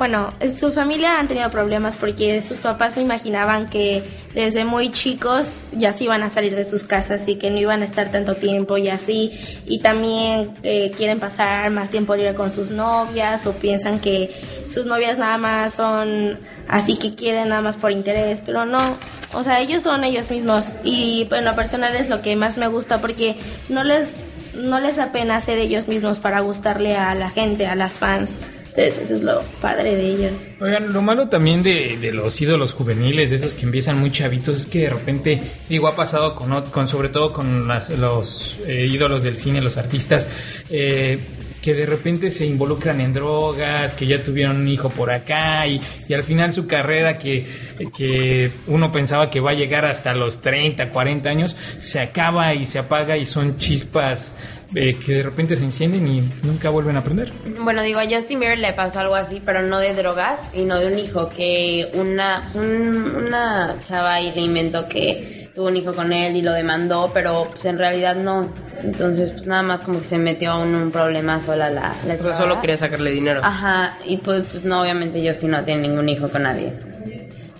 bueno, 0.01 0.33
su 0.59 0.73
familia 0.73 1.21
han 1.21 1.29
tenido 1.29 1.51
problemas 1.51 1.95
porque 1.99 2.41
sus 2.41 2.57
papás 2.57 2.97
no 2.97 3.03
imaginaban 3.03 3.69
que 3.69 4.03
desde 4.33 4.65
muy 4.65 4.91
chicos 4.91 5.65
ya 5.73 5.93
se 5.93 6.05
iban 6.05 6.23
a 6.23 6.31
salir 6.31 6.57
de 6.57 6.65
sus 6.65 6.85
casas 6.85 7.29
y 7.29 7.35
que 7.35 7.51
no 7.51 7.59
iban 7.59 7.83
a 7.83 7.85
estar 7.85 8.11
tanto 8.11 8.35
tiempo 8.37 8.79
y 8.79 8.89
así. 8.89 9.31
Y 9.67 9.81
también 9.81 10.55
eh, 10.63 10.91
quieren 10.97 11.21
pasar 11.21 11.71
más 11.71 11.91
tiempo 11.91 12.17
libre 12.17 12.35
con 12.35 12.51
sus 12.51 12.71
novias 12.71 13.47
o 13.47 13.53
piensan 13.53 14.01
que 14.01 14.35
sus 14.71 14.87
novias 14.87 15.19
nada 15.19 15.37
más 15.37 15.75
son 15.75 16.39
así 16.67 16.97
que 16.97 17.15
quieren 17.15 17.51
nada 17.51 17.61
más 17.61 17.77
por 17.77 17.93
interés, 17.93 18.41
pero 18.41 18.65
no. 18.65 18.97
O 19.35 19.45
sea, 19.45 19.61
ellos 19.61 19.83
son 19.83 20.03
ellos 20.03 20.31
mismos 20.31 20.77
y 20.83 21.27
bueno, 21.29 21.55
personal 21.55 21.95
es 21.95 22.09
lo 22.09 22.23
que 22.23 22.37
más 22.37 22.57
me 22.57 22.69
gusta 22.69 23.03
porque 23.03 23.37
no 23.69 23.85
les 23.85 24.15
no 24.55 24.81
les 24.81 24.97
da 24.97 25.13
pena 25.13 25.43
ser 25.43 25.59
ellos 25.59 25.89
mismos 25.89 26.21
para 26.21 26.41
gustarle 26.41 26.97
a 26.97 27.15
la 27.15 27.29
gente, 27.29 27.67
a 27.67 27.75
las 27.75 27.99
fans. 27.99 28.39
Eso 28.89 29.15
es 29.15 29.23
lo 29.23 29.43
padre 29.61 29.95
de 29.95 30.07
ellos. 30.07 30.33
Oigan, 30.61 30.93
lo 30.93 31.03
malo 31.03 31.29
también 31.29 31.63
de, 31.63 31.99
de 32.01 32.13
los 32.13 32.41
ídolos 32.41 32.73
juveniles, 32.73 33.31
de 33.31 33.37
esos 33.37 33.55
que 33.55 33.65
empiezan 33.67 33.99
muy 33.99 34.11
chavitos, 34.11 34.61
es 34.61 34.67
que 34.67 34.81
de 34.81 34.91
repente, 34.91 35.41
digo, 35.69 35.89
ha 35.89 35.95
pasado 35.97 36.35
con, 36.35 36.63
con 36.71 36.89
sobre 36.89 37.09
todo 37.11 37.33
con 37.33 37.69
las- 37.69 37.91
los 37.91 38.59
eh, 38.67 38.87
ídolos 38.91 39.23
del 39.23 39.37
cine, 39.37 39.61
los 39.61 39.77
artistas, 39.77 40.27
eh, 40.71 41.19
que 41.61 41.75
de 41.75 41.85
repente 41.85 42.31
se 42.31 42.47
involucran 42.47 43.03
en 43.03 43.13
drogas, 43.13 43.93
que 43.93 44.07
ya 44.07 44.23
tuvieron 44.23 44.57
un 44.63 44.69
hijo 44.69 44.89
por 44.89 45.13
acá 45.13 45.67
y, 45.67 45.79
y 46.09 46.15
al 46.15 46.25
final 46.25 46.55
su 46.55 46.67
carrera 46.67 47.19
que, 47.19 47.47
que 47.95 48.51
uno 48.67 48.91
pensaba 48.91 49.29
que 49.29 49.41
va 49.41 49.51
a 49.51 49.55
llegar 49.55 49.85
hasta 49.85 50.15
los 50.15 50.41
30, 50.41 50.89
40 50.89 51.29
años, 51.29 51.57
se 51.79 52.01
acaba 52.01 52.55
y 52.55 52.65
se 52.65 52.79
apaga 52.79 53.19
y 53.19 53.27
son 53.27 53.59
chispas 53.59 54.37
eh, 54.75 54.95
que 54.95 55.15
de 55.17 55.23
repente 55.23 55.57
se 55.57 55.65
encienden 55.65 56.07
y 56.07 56.21
nunca 56.43 56.71
vuelven 56.71 56.97
a 56.97 57.03
prender. 57.03 57.33
Bueno, 57.63 57.83
digo, 57.83 57.99
a 58.01 58.05
Justin 58.05 58.41
Bieber 58.41 58.59
le 58.59 58.73
pasó 58.73 59.01
algo 59.01 59.15
así, 59.15 59.41
pero 59.45 59.63
no 59.63 59.79
de 59.79 59.93
drogas 59.95 60.41
y 60.55 60.63
no 60.63 60.79
de 60.79 60.87
un 60.93 60.99
hijo, 60.99 61.29
que 61.29 61.91
una, 61.95 62.51
un- 62.55 63.25
una 63.27 63.75
chava 63.87 64.15
ahí 64.15 64.33
le 64.35 64.43
inventó 64.43 64.89
que 64.89 65.49
tuvo 65.55 65.67
un 65.67 65.77
hijo 65.77 65.93
con 65.93 66.13
él 66.13 66.37
y 66.37 66.43
lo 66.43 66.53
demandó, 66.53 67.11
pero 67.13 67.49
pues 67.51 67.65
en 67.65 67.77
realidad 67.79 68.15
no. 68.17 68.49
Entonces, 68.83 69.33
pues 69.33 69.47
nada 69.47 69.63
más 69.63 69.81
como 69.83 69.99
que 69.99 70.07
se 70.07 70.17
metió 70.19 70.63
en 70.63 70.75
un 70.75 70.91
problema 70.91 71.41
sola 71.41 71.69
la, 71.69 71.93
la 72.07 72.15
O 72.15 72.17
sea, 72.17 72.19
chava. 72.19 72.35
solo 72.35 72.61
quería 72.61 72.79
sacarle 72.79 73.11
dinero. 73.11 73.41
Ajá, 73.45 73.95
y 74.07 74.19
pues, 74.19 74.47
pues 74.47 74.65
no, 74.65 74.81
obviamente 74.83 75.21
Justin 75.27 75.51
no 75.51 75.65
tiene 75.65 75.89
ningún 75.89 76.09
hijo 76.09 76.29
con 76.29 76.45
nadie. 76.45 76.73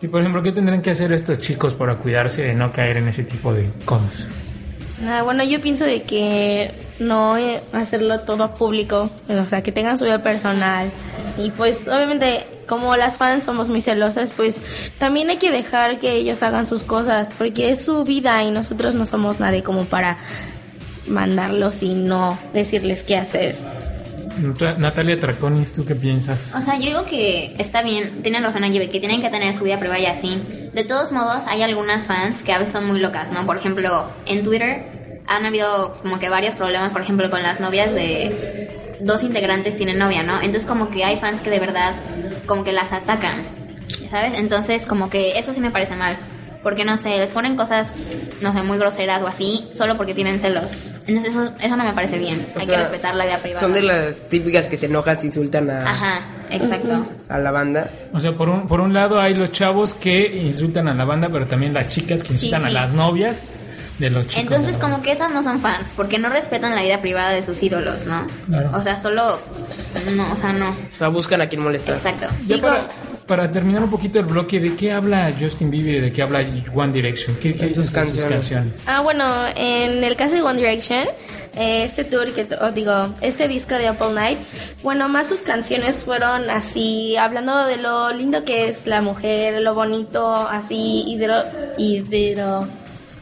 Y 0.01 0.07
por 0.09 0.21
ejemplo, 0.21 0.43
¿qué 0.43 0.53
tendrán 0.53 0.81
que 0.81 0.91
hacer 0.91 1.13
estos 1.13 1.41
chicos 1.41 1.75
para 1.75 1.97
cuidarse 1.97 2.43
de 2.45 2.55
no 2.55 2.73
caer 2.73 2.97
en 2.99 3.09
ese 3.09 3.25
tipo 3.25 3.53
de 3.53 3.69
cosas? 3.85 4.29
Ah, 5.07 5.23
bueno, 5.23 5.43
yo 5.45 5.61
pienso 5.61 5.85
de 5.85 6.03
que 6.03 6.73
no 6.99 7.39
eh, 7.39 7.61
hacerlo 7.73 8.21
todo 8.21 8.55
público, 8.55 9.11
o 9.29 9.49
sea, 9.49 9.63
que 9.63 9.73
tengan 9.73 9.99
su 9.99 10.05
vida 10.05 10.23
personal. 10.23 10.91
Y 11.39 11.51
pues 11.53 11.89
obviamente 11.89 12.45
como 12.67 12.97
las 12.97 13.17
fans 13.17 13.45
somos 13.45 13.69
muy 13.69 13.81
celosas, 13.81 14.33
pues 14.37 14.61
también 14.99 15.31
hay 15.31 15.39
que 15.39 15.51
dejar 15.51 15.99
que 15.99 16.13
ellos 16.13 16.43
hagan 16.43 16.69
sus 16.69 16.85
cosas, 16.85 17.29
porque 17.37 17.71
es 17.71 17.85
su 17.85 18.05
vida 18.05 18.45
y 18.45 18.51
nosotros 18.51 18.95
no 18.95 19.07
somos 19.07 19.41
nadie 19.41 19.63
como 19.63 19.87
para 19.87 20.19
mandarlos 21.09 21.83
y 21.83 21.95
no 21.95 22.39
decirles 22.53 23.03
qué 23.03 23.17
hacer. 23.17 23.57
Nat- 24.39 24.79
Natalia 24.79 25.19
Traconis, 25.21 25.73
¿tú 25.73 25.85
qué 25.85 25.95
piensas? 25.95 26.55
O 26.55 26.63
sea, 26.63 26.77
yo 26.79 26.87
digo 26.87 27.05
que 27.05 27.55
está 27.59 27.83
bien, 27.83 28.23
tienen 28.23 28.43
razón 28.43 28.65
Angie, 28.65 28.89
que 28.89 29.01
tienen 29.01 29.21
que 29.21 29.29
tener 29.29 29.53
su 29.55 29.65
vida 29.65 29.79
privada 29.79 29.99
y 30.01 30.07
así. 30.07 30.41
De 30.73 30.85
todos 30.85 31.13
modos, 31.13 31.43
hay 31.47 31.63
algunas 31.63 32.07
fans 32.07 32.43
que 32.43 32.53
a 32.53 32.59
veces 32.59 32.73
son 32.73 32.87
muy 32.87 33.01
locas, 33.01 33.31
¿no? 33.33 33.45
Por 33.45 33.57
ejemplo, 33.57 34.05
en 34.27 34.43
Twitter 34.45 35.23
han 35.27 35.45
habido 35.45 35.95
como 36.03 36.19
que 36.19 36.29
varios 36.29 36.55
problemas, 36.55 36.91
por 36.91 37.03
ejemplo, 37.03 37.29
con 37.31 37.43
las 37.43 37.61
novias 37.61 37.93
de 37.95 38.97
dos 39.01 39.23
integrantes 39.23 39.77
tienen 39.77 39.99
novia, 39.99 40.23
¿no? 40.23 40.37
Entonces 40.41 40.67
como 40.67 40.91
que 40.91 41.05
hay 41.05 41.17
fans 41.19 41.41
que 41.41 41.51
de 41.51 41.59
verdad 41.61 41.95
como 42.47 42.65
que 42.65 42.73
las 42.73 42.93
atacan, 42.93 43.35
¿sabes? 44.11 44.39
Entonces 44.39 44.87
como 44.87 45.11
que 45.11 45.39
eso 45.39 45.53
sí 45.53 45.61
me 45.61 45.71
parece 45.71 45.97
mal. 45.97 46.17
Porque 46.63 46.85
no 46.85 46.99
sé, 46.99 47.17
les 47.19 47.33
ponen 47.33 47.57
cosas, 47.57 47.97
no 48.43 48.53
sé, 48.53 48.63
muy 48.63 48.77
groseras 48.79 49.23
o 49.23 49.27
así, 49.27 49.69
solo 49.73 49.97
porque 49.97 50.13
tienen 50.15 50.39
celos. 50.41 50.65
Entonces 51.07 51.29
eso, 51.35 51.53
eso 51.61 51.77
no 51.77 51.85
me 51.85 51.93
parece 51.95 52.19
bien. 52.19 52.47
O 52.55 52.61
Hay 52.61 52.67
sea, 52.67 52.77
que 52.77 52.83
respetar 52.83 53.15
la 53.15 53.25
vida 53.25 53.39
privada. 53.39 53.61
Son 53.61 53.73
de 53.73 53.83
las 53.83 54.17
típicas 54.29 54.69
que 54.69 54.77
se 54.77 54.87
enojan, 54.87 55.19
se 55.19 55.29
insultan 55.29 55.71
a, 55.71 55.83
Ajá, 55.91 56.21
exacto. 56.51 57.07
a 57.29 57.39
la 57.39 57.51
banda. 57.51 57.91
O 58.13 58.21
sea, 58.21 58.33
por 58.33 58.49
un, 58.51 58.69
por 58.69 58.81
un 58.81 58.93
lado 58.93 59.19
hay 59.19 59.35
los 59.35 59.51
chavos 59.53 59.95
que 59.95 60.27
insultan 60.43 60.87
a 60.89 60.95
la 60.95 61.05
banda, 61.07 61.29
pero 61.33 61.47
también 61.47 61.73
las 61.73 61.89
chicas 61.89 62.21
que 62.23 62.29
Sí, 62.29 62.35
insultan 62.47 62.67
a 62.67 62.71
las 62.71 62.93
novias 62.93 63.39
de 63.99 64.11
los 64.11 64.27
chicos. 64.27 64.45
Entonces, 64.45 64.77
como 64.79 65.01
que 65.03 65.13
esas 65.13 65.33
no 65.33 65.43
son 65.43 65.61
fans, 65.61 65.93
porque 65.97 66.19
no 66.19 66.29
respetan 66.29 66.75
la 66.75 66.83
vida 66.83 67.01
privada 67.01 67.31
de 67.31 67.43
sus 67.43 67.63
ídolos, 67.63 68.07
¿no? 68.07 68.27
Claro. 68.49 68.71
O 68.75 68.83
sea, 68.83 68.99
solo. 68.99 69.39
No, 70.15 70.33
o 70.33 70.37
sea, 70.37 70.53
no. 70.53 70.69
O 70.71 70.97
sea, 70.97 71.09
buscan 71.09 71.41
a 71.41 71.49
quien 71.49 71.63
molestar. 71.63 71.97
Exacto. 71.97 72.27
Sí, 72.47 72.55
para, 72.61 72.83
para 73.31 73.53
terminar 73.53 73.85
un 73.85 73.91
poquito 73.91 74.19
el 74.19 74.25
bloque, 74.25 74.59
¿de 74.59 74.75
qué 74.75 74.91
habla 74.91 75.33
Justin 75.41 75.71
Bieber 75.71 75.95
y 75.95 76.01
de 76.01 76.13
qué 76.13 76.21
habla 76.21 76.45
One 76.75 76.93
Direction? 76.93 77.37
¿Qué, 77.37 77.55
qué 77.55 77.73
sus 77.73 77.93
canciones. 77.93 78.51
Ah, 78.87 79.03
bueno, 79.03 79.25
en 79.55 80.03
el 80.03 80.17
caso 80.17 80.35
de 80.35 80.43
One 80.43 80.59
Direction, 80.59 81.05
eh, 81.55 81.85
este 81.85 82.03
tour 82.03 82.33
que, 82.33 82.49
o 82.61 82.73
digo, 82.73 83.15
este 83.21 83.47
disco 83.47 83.77
de 83.77 83.87
Apple 83.87 84.15
Night, 84.15 84.37
bueno, 84.83 85.09
más 85.09 85.29
sus 85.29 85.43
canciones 85.43 86.03
fueron 86.03 86.51
así, 86.51 87.17
hablando 87.17 87.67
de 87.67 87.77
lo 87.77 88.13
lindo 88.13 88.45
que 88.45 88.67
es 88.67 88.89
la 88.89 89.01
mujer, 89.01 89.63
lo 89.63 89.75
bonito, 89.75 90.35
así, 90.35 91.05
hidro, 91.07 91.37
hidro, 91.79 92.67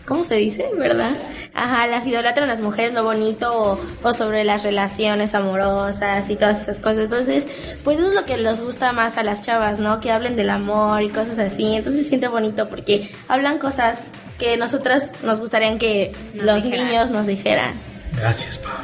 ¿cómo 0.09 0.25
se 0.25 0.35
dice? 0.37 0.67
¿Verdad? 0.77 1.13
Ajá, 1.55 1.87
las 1.87 2.07
idolatran 2.07 2.49
las 2.49 2.61
mujeres, 2.61 2.95
lo 2.95 3.05
bonito, 3.05 3.53
o, 3.53 3.81
o 4.03 4.13
sobre 4.15 4.43
las 4.45 4.63
relaciones 4.65 5.35
amorosas 5.35 6.29
y 6.31 6.37
todas 6.37 6.63
esas 6.63 6.79
cosas. 6.79 7.01
Entonces, 7.05 7.47
pues 7.85 7.99
eso 7.99 8.09
es 8.09 8.15
lo 8.15 8.25
que 8.25 8.37
les 8.39 8.61
gusta 8.63 8.93
más 8.93 9.19
a 9.19 9.23
las 9.23 9.43
chavas, 9.43 9.79
¿no? 9.79 10.01
Que 10.01 10.11
hablen 10.11 10.35
del 10.37 10.51
amor 10.51 11.03
y 11.03 11.11
cosas 11.11 11.39
así. 11.39 11.75
Entonces 11.77 12.03
se 12.05 12.09
siente 12.09 12.29
bonito 12.29 12.69
porque 12.69 13.11
hablan 13.29 13.59
cosas 13.59 14.03
que 14.39 14.57
nosotras 14.57 15.13
nos 15.25 15.41
gustaría 15.41 15.77
que 15.79 16.13
Nos 16.35 16.45
los 16.45 16.63
dijeran. 16.65 16.87
niños 16.89 17.11
nos 17.11 17.27
dijeran. 17.27 17.75
Gracias, 18.17 18.59
Pablo. 18.59 18.79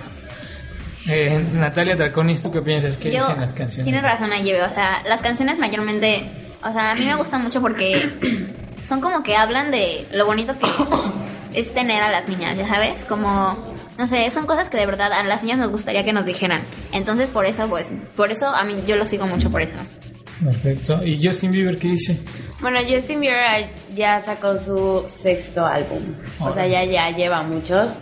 Eh, 1.08 1.44
Natalia 1.54 1.96
Traconis, 1.96 2.42
¿tú 2.42 2.50
qué 2.50 2.62
piensas? 2.62 2.96
¿Qué 2.96 3.10
Yo- 3.12 3.18
dicen 3.20 3.40
las 3.40 3.54
canciones? 3.54 3.84
Tienes 3.84 4.02
razón, 4.02 4.32
Ayebe. 4.32 4.62
O 4.62 4.70
sea, 4.74 5.02
las 5.08 5.20
canciones 5.20 5.58
mayormente. 5.58 6.24
O 6.62 6.72
sea, 6.72 6.92
a 6.92 6.94
mí 6.94 7.04
me 7.04 7.14
gustan 7.14 7.42
mucho 7.42 7.60
porque 7.60 8.10
son 8.84 9.00
como 9.00 9.22
que 9.22 9.36
hablan 9.36 9.70
de 9.70 10.06
lo 10.12 10.26
bonito 10.26 10.58
que 10.58 10.66
es 11.58 11.72
tener 11.74 12.02
a 12.02 12.10
las 12.10 12.28
niñas, 12.28 12.56
¿ya 12.56 12.68
sabes? 12.68 13.04
Como. 13.04 13.74
No 13.96 14.08
sé, 14.08 14.28
son 14.32 14.44
cosas 14.44 14.68
que 14.68 14.76
de 14.76 14.86
verdad 14.86 15.12
a 15.12 15.22
las 15.22 15.44
niñas 15.44 15.58
nos 15.58 15.70
gustaría 15.70 16.04
que 16.04 16.12
nos 16.12 16.24
dijeran. 16.24 16.62
Entonces, 16.92 17.28
por 17.30 17.46
eso, 17.46 17.68
pues, 17.68 17.92
por 18.16 18.32
eso 18.32 18.48
a 18.48 18.64
mí 18.64 18.74
yo 18.88 18.96
lo 18.96 19.06
sigo 19.06 19.26
mucho 19.26 19.50
por 19.50 19.62
eso. 19.62 19.78
Perfecto. 20.42 21.00
¿Y 21.04 21.24
Justin 21.24 21.52
Bieber 21.52 21.78
qué 21.78 21.88
dice? 21.88 22.18
Bueno, 22.60 22.80
Justin 22.80 23.20
Bieber 23.20 23.70
ya 23.94 24.20
sacó 24.24 24.58
su 24.58 25.04
sexto 25.08 25.64
álbum. 25.64 26.02
O 26.40 26.52
sea, 26.52 26.66
ya, 26.66 26.82
ya 26.84 27.10
lleva 27.10 27.42
muchos. 27.44 27.92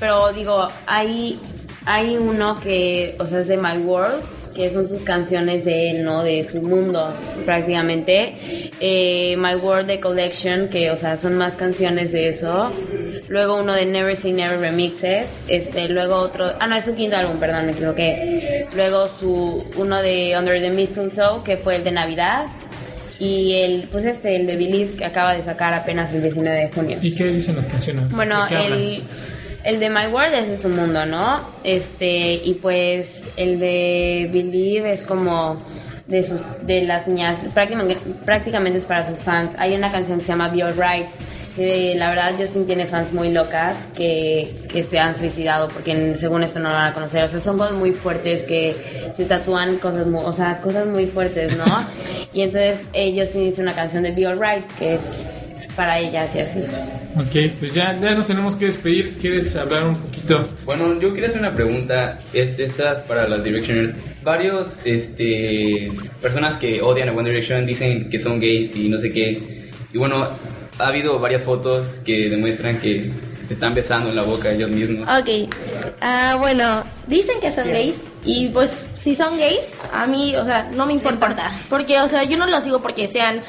Pero 0.00 0.32
digo, 0.32 0.68
hay, 0.86 1.38
hay 1.84 2.16
uno 2.16 2.58
que, 2.60 3.14
o 3.18 3.26
sea, 3.26 3.40
es 3.40 3.48
de 3.48 3.58
My 3.58 3.76
World, 3.78 4.22
que 4.56 4.70
son 4.70 4.88
sus 4.88 5.02
canciones 5.02 5.64
de 5.66 5.90
él, 5.90 6.02
¿no? 6.02 6.22
De 6.22 6.42
su 6.44 6.62
mundo, 6.62 7.14
prácticamente. 7.44 8.70
Eh, 8.80 9.36
My 9.36 9.54
World 9.54 9.86
The 9.86 10.00
Collection, 10.00 10.68
que, 10.68 10.90
o 10.90 10.96
sea, 10.96 11.18
son 11.18 11.36
más 11.36 11.52
canciones 11.54 12.12
de 12.12 12.30
eso. 12.30 12.70
luego 13.28 13.56
uno 13.56 13.74
de 13.74 13.84
Never 13.84 14.16
Say 14.16 14.32
Never 14.32 14.58
Remixes, 14.58 15.26
este, 15.48 15.88
luego 15.88 16.16
otro, 16.16 16.52
ah 16.58 16.66
no, 16.66 16.76
es 16.76 16.84
su 16.84 16.94
quinto 16.94 17.16
álbum, 17.16 17.38
perdón, 17.38 17.66
me 17.66 17.72
equivoqué. 17.72 18.66
Luego 18.74 19.06
su 19.08 19.64
uno 19.76 20.00
de 20.00 20.34
Under 20.38 20.60
the 20.60 20.70
Mistletoe, 20.70 21.42
que 21.44 21.58
fue 21.58 21.76
el 21.76 21.84
de 21.84 21.92
Navidad. 21.92 22.46
Y 23.18 23.54
el, 23.54 23.88
pues 23.90 24.04
este, 24.04 24.36
el 24.36 24.46
de 24.46 24.56
Believe, 24.56 24.96
que 24.96 25.04
acaba 25.04 25.32
de 25.34 25.42
sacar 25.42 25.72
apenas 25.72 26.12
el 26.12 26.20
19 26.22 26.60
de 26.60 26.70
junio. 26.70 26.98
¿Y 27.00 27.14
qué 27.14 27.24
dicen 27.24 27.56
las 27.56 27.66
canciones? 27.66 28.10
Bueno, 28.10 28.42
¿De 28.42 28.48
qué 28.48 28.56
hablan? 28.56 28.80
El, 29.66 29.80
de 29.80 29.90
My 29.90 30.06
World 30.12 30.34
es 30.34 30.48
de 30.48 30.58
su 30.58 30.68
mundo, 30.68 31.04
¿no? 31.06 31.40
Este, 31.64 32.34
y 32.34 32.54
pues 32.54 33.22
el 33.36 33.58
de 33.58 34.28
Believe 34.32 34.92
es 34.92 35.02
como 35.02 35.60
de 36.06 36.22
sus 36.22 36.42
de 36.62 36.82
las 36.82 37.06
niñas, 37.08 37.38
prácticamente, 37.52 38.78
es 38.78 38.86
para 38.86 39.04
sus 39.08 39.20
fans. 39.20 39.54
Hay 39.58 39.74
una 39.74 39.90
canción 39.90 40.18
que 40.18 40.24
se 40.24 40.32
llama 40.32 40.48
Be 40.48 40.62
Alright, 40.62 41.08
que 41.56 41.94
la 41.96 42.10
verdad 42.10 42.32
Justin 42.38 42.66
tiene 42.66 42.86
fans 42.86 43.12
muy 43.12 43.32
locas 43.32 43.74
que, 43.96 44.66
que 44.68 44.84
se 44.84 44.98
han 44.98 45.16
suicidado 45.16 45.68
porque 45.68 46.16
según 46.16 46.42
esto 46.42 46.60
no 46.60 46.68
lo 46.68 46.74
van 46.74 46.90
a 46.90 46.92
conocer. 46.92 47.24
O 47.24 47.28
sea, 47.28 47.40
son 47.40 47.58
cosas 47.58 47.74
muy 47.74 47.92
fuertes 47.92 48.42
que 48.42 49.12
se 49.16 49.24
tatúan 49.24 49.78
cosas 49.78 50.06
muy, 50.06 50.20
o 50.22 50.32
sea, 50.32 50.58
cosas 50.58 50.86
muy 50.86 51.06
fuertes, 51.06 51.56
¿no? 51.56 51.64
y 52.32 52.42
entonces 52.42 52.80
ellos 52.92 53.30
tienen 53.30 53.54
una 53.58 53.72
canción 53.72 54.02
de 54.02 54.12
Be 54.12 54.26
Alright 54.26 54.66
que 54.78 54.94
es 54.94 55.00
para 55.74 55.98
ellas 55.98 56.28
y 56.34 56.38
así. 56.40 56.60
Ok, 57.16 57.50
pues 57.58 57.72
ya, 57.72 57.94
ya 57.94 58.14
nos 58.14 58.26
tenemos 58.26 58.56
que 58.56 58.66
despedir. 58.66 59.16
¿Quieres 59.18 59.56
hablar 59.56 59.84
un 59.84 59.94
poquito? 59.96 60.46
Bueno, 60.66 61.00
yo 61.00 61.14
quería 61.14 61.30
hacer 61.30 61.40
una 61.40 61.54
pregunta. 61.54 62.18
Este, 62.34 62.64
estas 62.64 63.02
para 63.02 63.26
las 63.26 63.42
Directioners. 63.42 63.94
Varios, 64.22 64.80
este, 64.84 65.92
personas 66.20 66.56
que 66.56 66.82
odian 66.82 67.08
a 67.08 67.12
One 67.12 67.30
Direction 67.30 67.64
dicen 67.64 68.10
que 68.10 68.18
son 68.18 68.38
gays 68.38 68.76
y 68.76 68.88
no 68.88 68.98
sé 68.98 69.12
qué. 69.12 69.70
Y 69.92 69.98
bueno, 69.98 70.28
ha 70.78 70.86
habido 70.86 71.18
varias 71.18 71.42
fotos 71.42 72.00
que 72.04 72.28
demuestran 72.28 72.78
que 72.80 73.10
están 73.48 73.74
besando 73.74 74.10
en 74.10 74.16
la 74.16 74.22
boca 74.22 74.52
ellos 74.52 74.68
mismos. 74.68 75.08
Ok, 75.08 75.48
ah, 76.00 76.36
bueno, 76.38 76.84
dicen 77.06 77.40
que 77.40 77.52
son 77.52 77.68
gays 77.68 78.02
y 78.24 78.48
pues 78.48 78.88
si 79.00 79.14
son 79.14 79.38
gays, 79.38 79.66
a 79.92 80.06
mí, 80.06 80.34
o 80.36 80.44
sea, 80.44 80.68
no 80.74 80.84
me 80.84 80.92
importa. 80.92 81.14
importa. 81.14 81.52
Porque, 81.70 82.00
o 82.00 82.08
sea, 82.08 82.24
yo 82.24 82.36
no 82.36 82.46
los 82.46 82.64
digo 82.64 82.82
porque 82.82 83.08
sean 83.08 83.40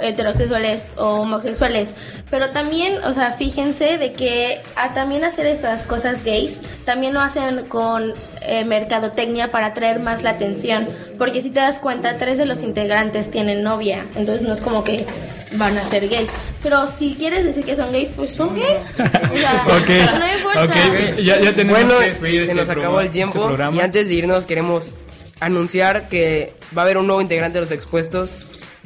heterosexuales 0.00 0.82
o 0.96 1.20
homosexuales, 1.22 1.90
pero 2.30 2.50
también, 2.50 3.02
o 3.04 3.14
sea, 3.14 3.32
fíjense 3.32 3.98
de 3.98 4.12
que 4.12 4.60
a 4.76 4.94
también 4.94 5.24
hacer 5.24 5.46
esas 5.46 5.84
cosas 5.86 6.24
gays, 6.24 6.60
también 6.84 7.14
lo 7.14 7.20
hacen 7.20 7.64
con 7.66 8.12
eh, 8.42 8.64
mercadotecnia 8.64 9.50
para 9.50 9.66
atraer 9.68 9.98
más 10.00 10.22
la 10.22 10.30
atención, 10.30 10.88
porque 11.18 11.42
si 11.42 11.50
te 11.50 11.60
das 11.60 11.78
cuenta, 11.78 12.16
tres 12.18 12.38
de 12.38 12.46
los 12.46 12.62
integrantes 12.62 13.30
tienen 13.30 13.62
novia, 13.62 14.06
entonces 14.16 14.46
no 14.46 14.52
es 14.54 14.60
como 14.60 14.84
que 14.84 15.04
van 15.52 15.78
a 15.78 15.84
ser 15.84 16.08
gays, 16.08 16.28
pero 16.62 16.86
si 16.86 17.14
quieres 17.14 17.44
decir 17.44 17.64
que 17.64 17.74
son 17.74 17.90
gays, 17.92 18.10
pues 18.14 18.30
son 18.30 18.54
gays, 18.54 18.86
o 19.32 19.36
sea, 19.36 19.64
Ok, 19.66 20.18
no 20.18 20.36
importa. 20.36 20.64
ok, 20.64 21.18
ya, 21.22 21.40
ya 21.40 21.54
tenemos 21.54 21.82
Bueno, 21.84 21.98
que 22.00 22.12
se 22.12 22.40
este 22.42 22.54
nos 22.54 22.68
acabó 22.68 23.00
el 23.00 23.10
tiempo. 23.10 23.34
este 23.38 23.46
programa. 23.46 23.76
y 23.76 23.80
antes 23.80 24.08
de 24.08 24.14
irnos 24.14 24.44
queremos 24.46 24.94
anunciar 25.40 26.08
que 26.08 26.52
va 26.76 26.82
a 26.82 26.84
haber 26.84 26.98
un 26.98 27.06
nuevo 27.06 27.22
integrante 27.22 27.58
de 27.58 27.64
los 27.64 27.72
expuestos. 27.72 28.36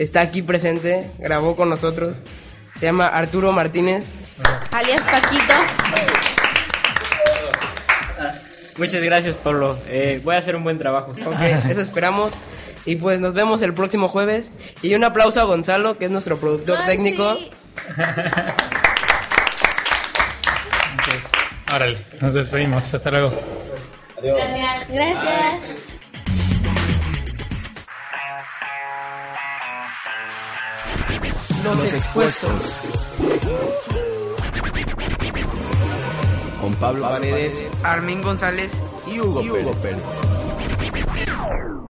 Está 0.03 0.21
aquí 0.21 0.43
presente, 0.43 1.09
grabó 1.21 1.55
con 1.55 1.71
nosotros. 1.71 2.19
Se 2.81 2.87
llama 2.87 3.07
Arturo 3.07 3.53
Martínez. 3.53 4.07
Alias 4.73 5.01
Paquito. 5.03 5.55
Muchas 8.79 9.01
gracias, 9.01 9.37
Pablo. 9.37 9.79
Eh, 9.87 10.21
voy 10.25 10.35
a 10.35 10.39
hacer 10.39 10.57
un 10.57 10.65
buen 10.65 10.77
trabajo. 10.81 11.13
Ok, 11.25 11.41
eso 11.71 11.81
esperamos. 11.81 12.35
Y 12.85 12.97
pues 12.97 13.21
nos 13.21 13.33
vemos 13.33 13.63
el 13.63 13.75
próximo 13.75 14.09
jueves. 14.09 14.51
Y 14.83 14.93
un 14.97 15.05
aplauso 15.05 15.41
a 15.41 15.45
Gonzalo, 15.45 15.97
que 15.97 16.07
es 16.07 16.11
nuestro 16.11 16.37
productor 16.39 16.79
Ay, 16.81 16.97
técnico. 16.97 17.37
sí. 17.37 17.51
Órale, 21.73 21.99
nos 22.21 22.35
despedimos. 22.35 22.93
Hasta 22.93 23.09
luego. 23.13 23.33
Gracias. 24.21 25.92
Los 31.65 31.93
expuestos. 31.93 32.51
Con 36.61 36.75
Pablo 36.75 37.03
Paredes 37.03 37.67
Armin 37.85 38.21
González. 38.23 38.73
y 39.07 39.21
Hugo 39.21 39.73
Pérez. 39.83 40.03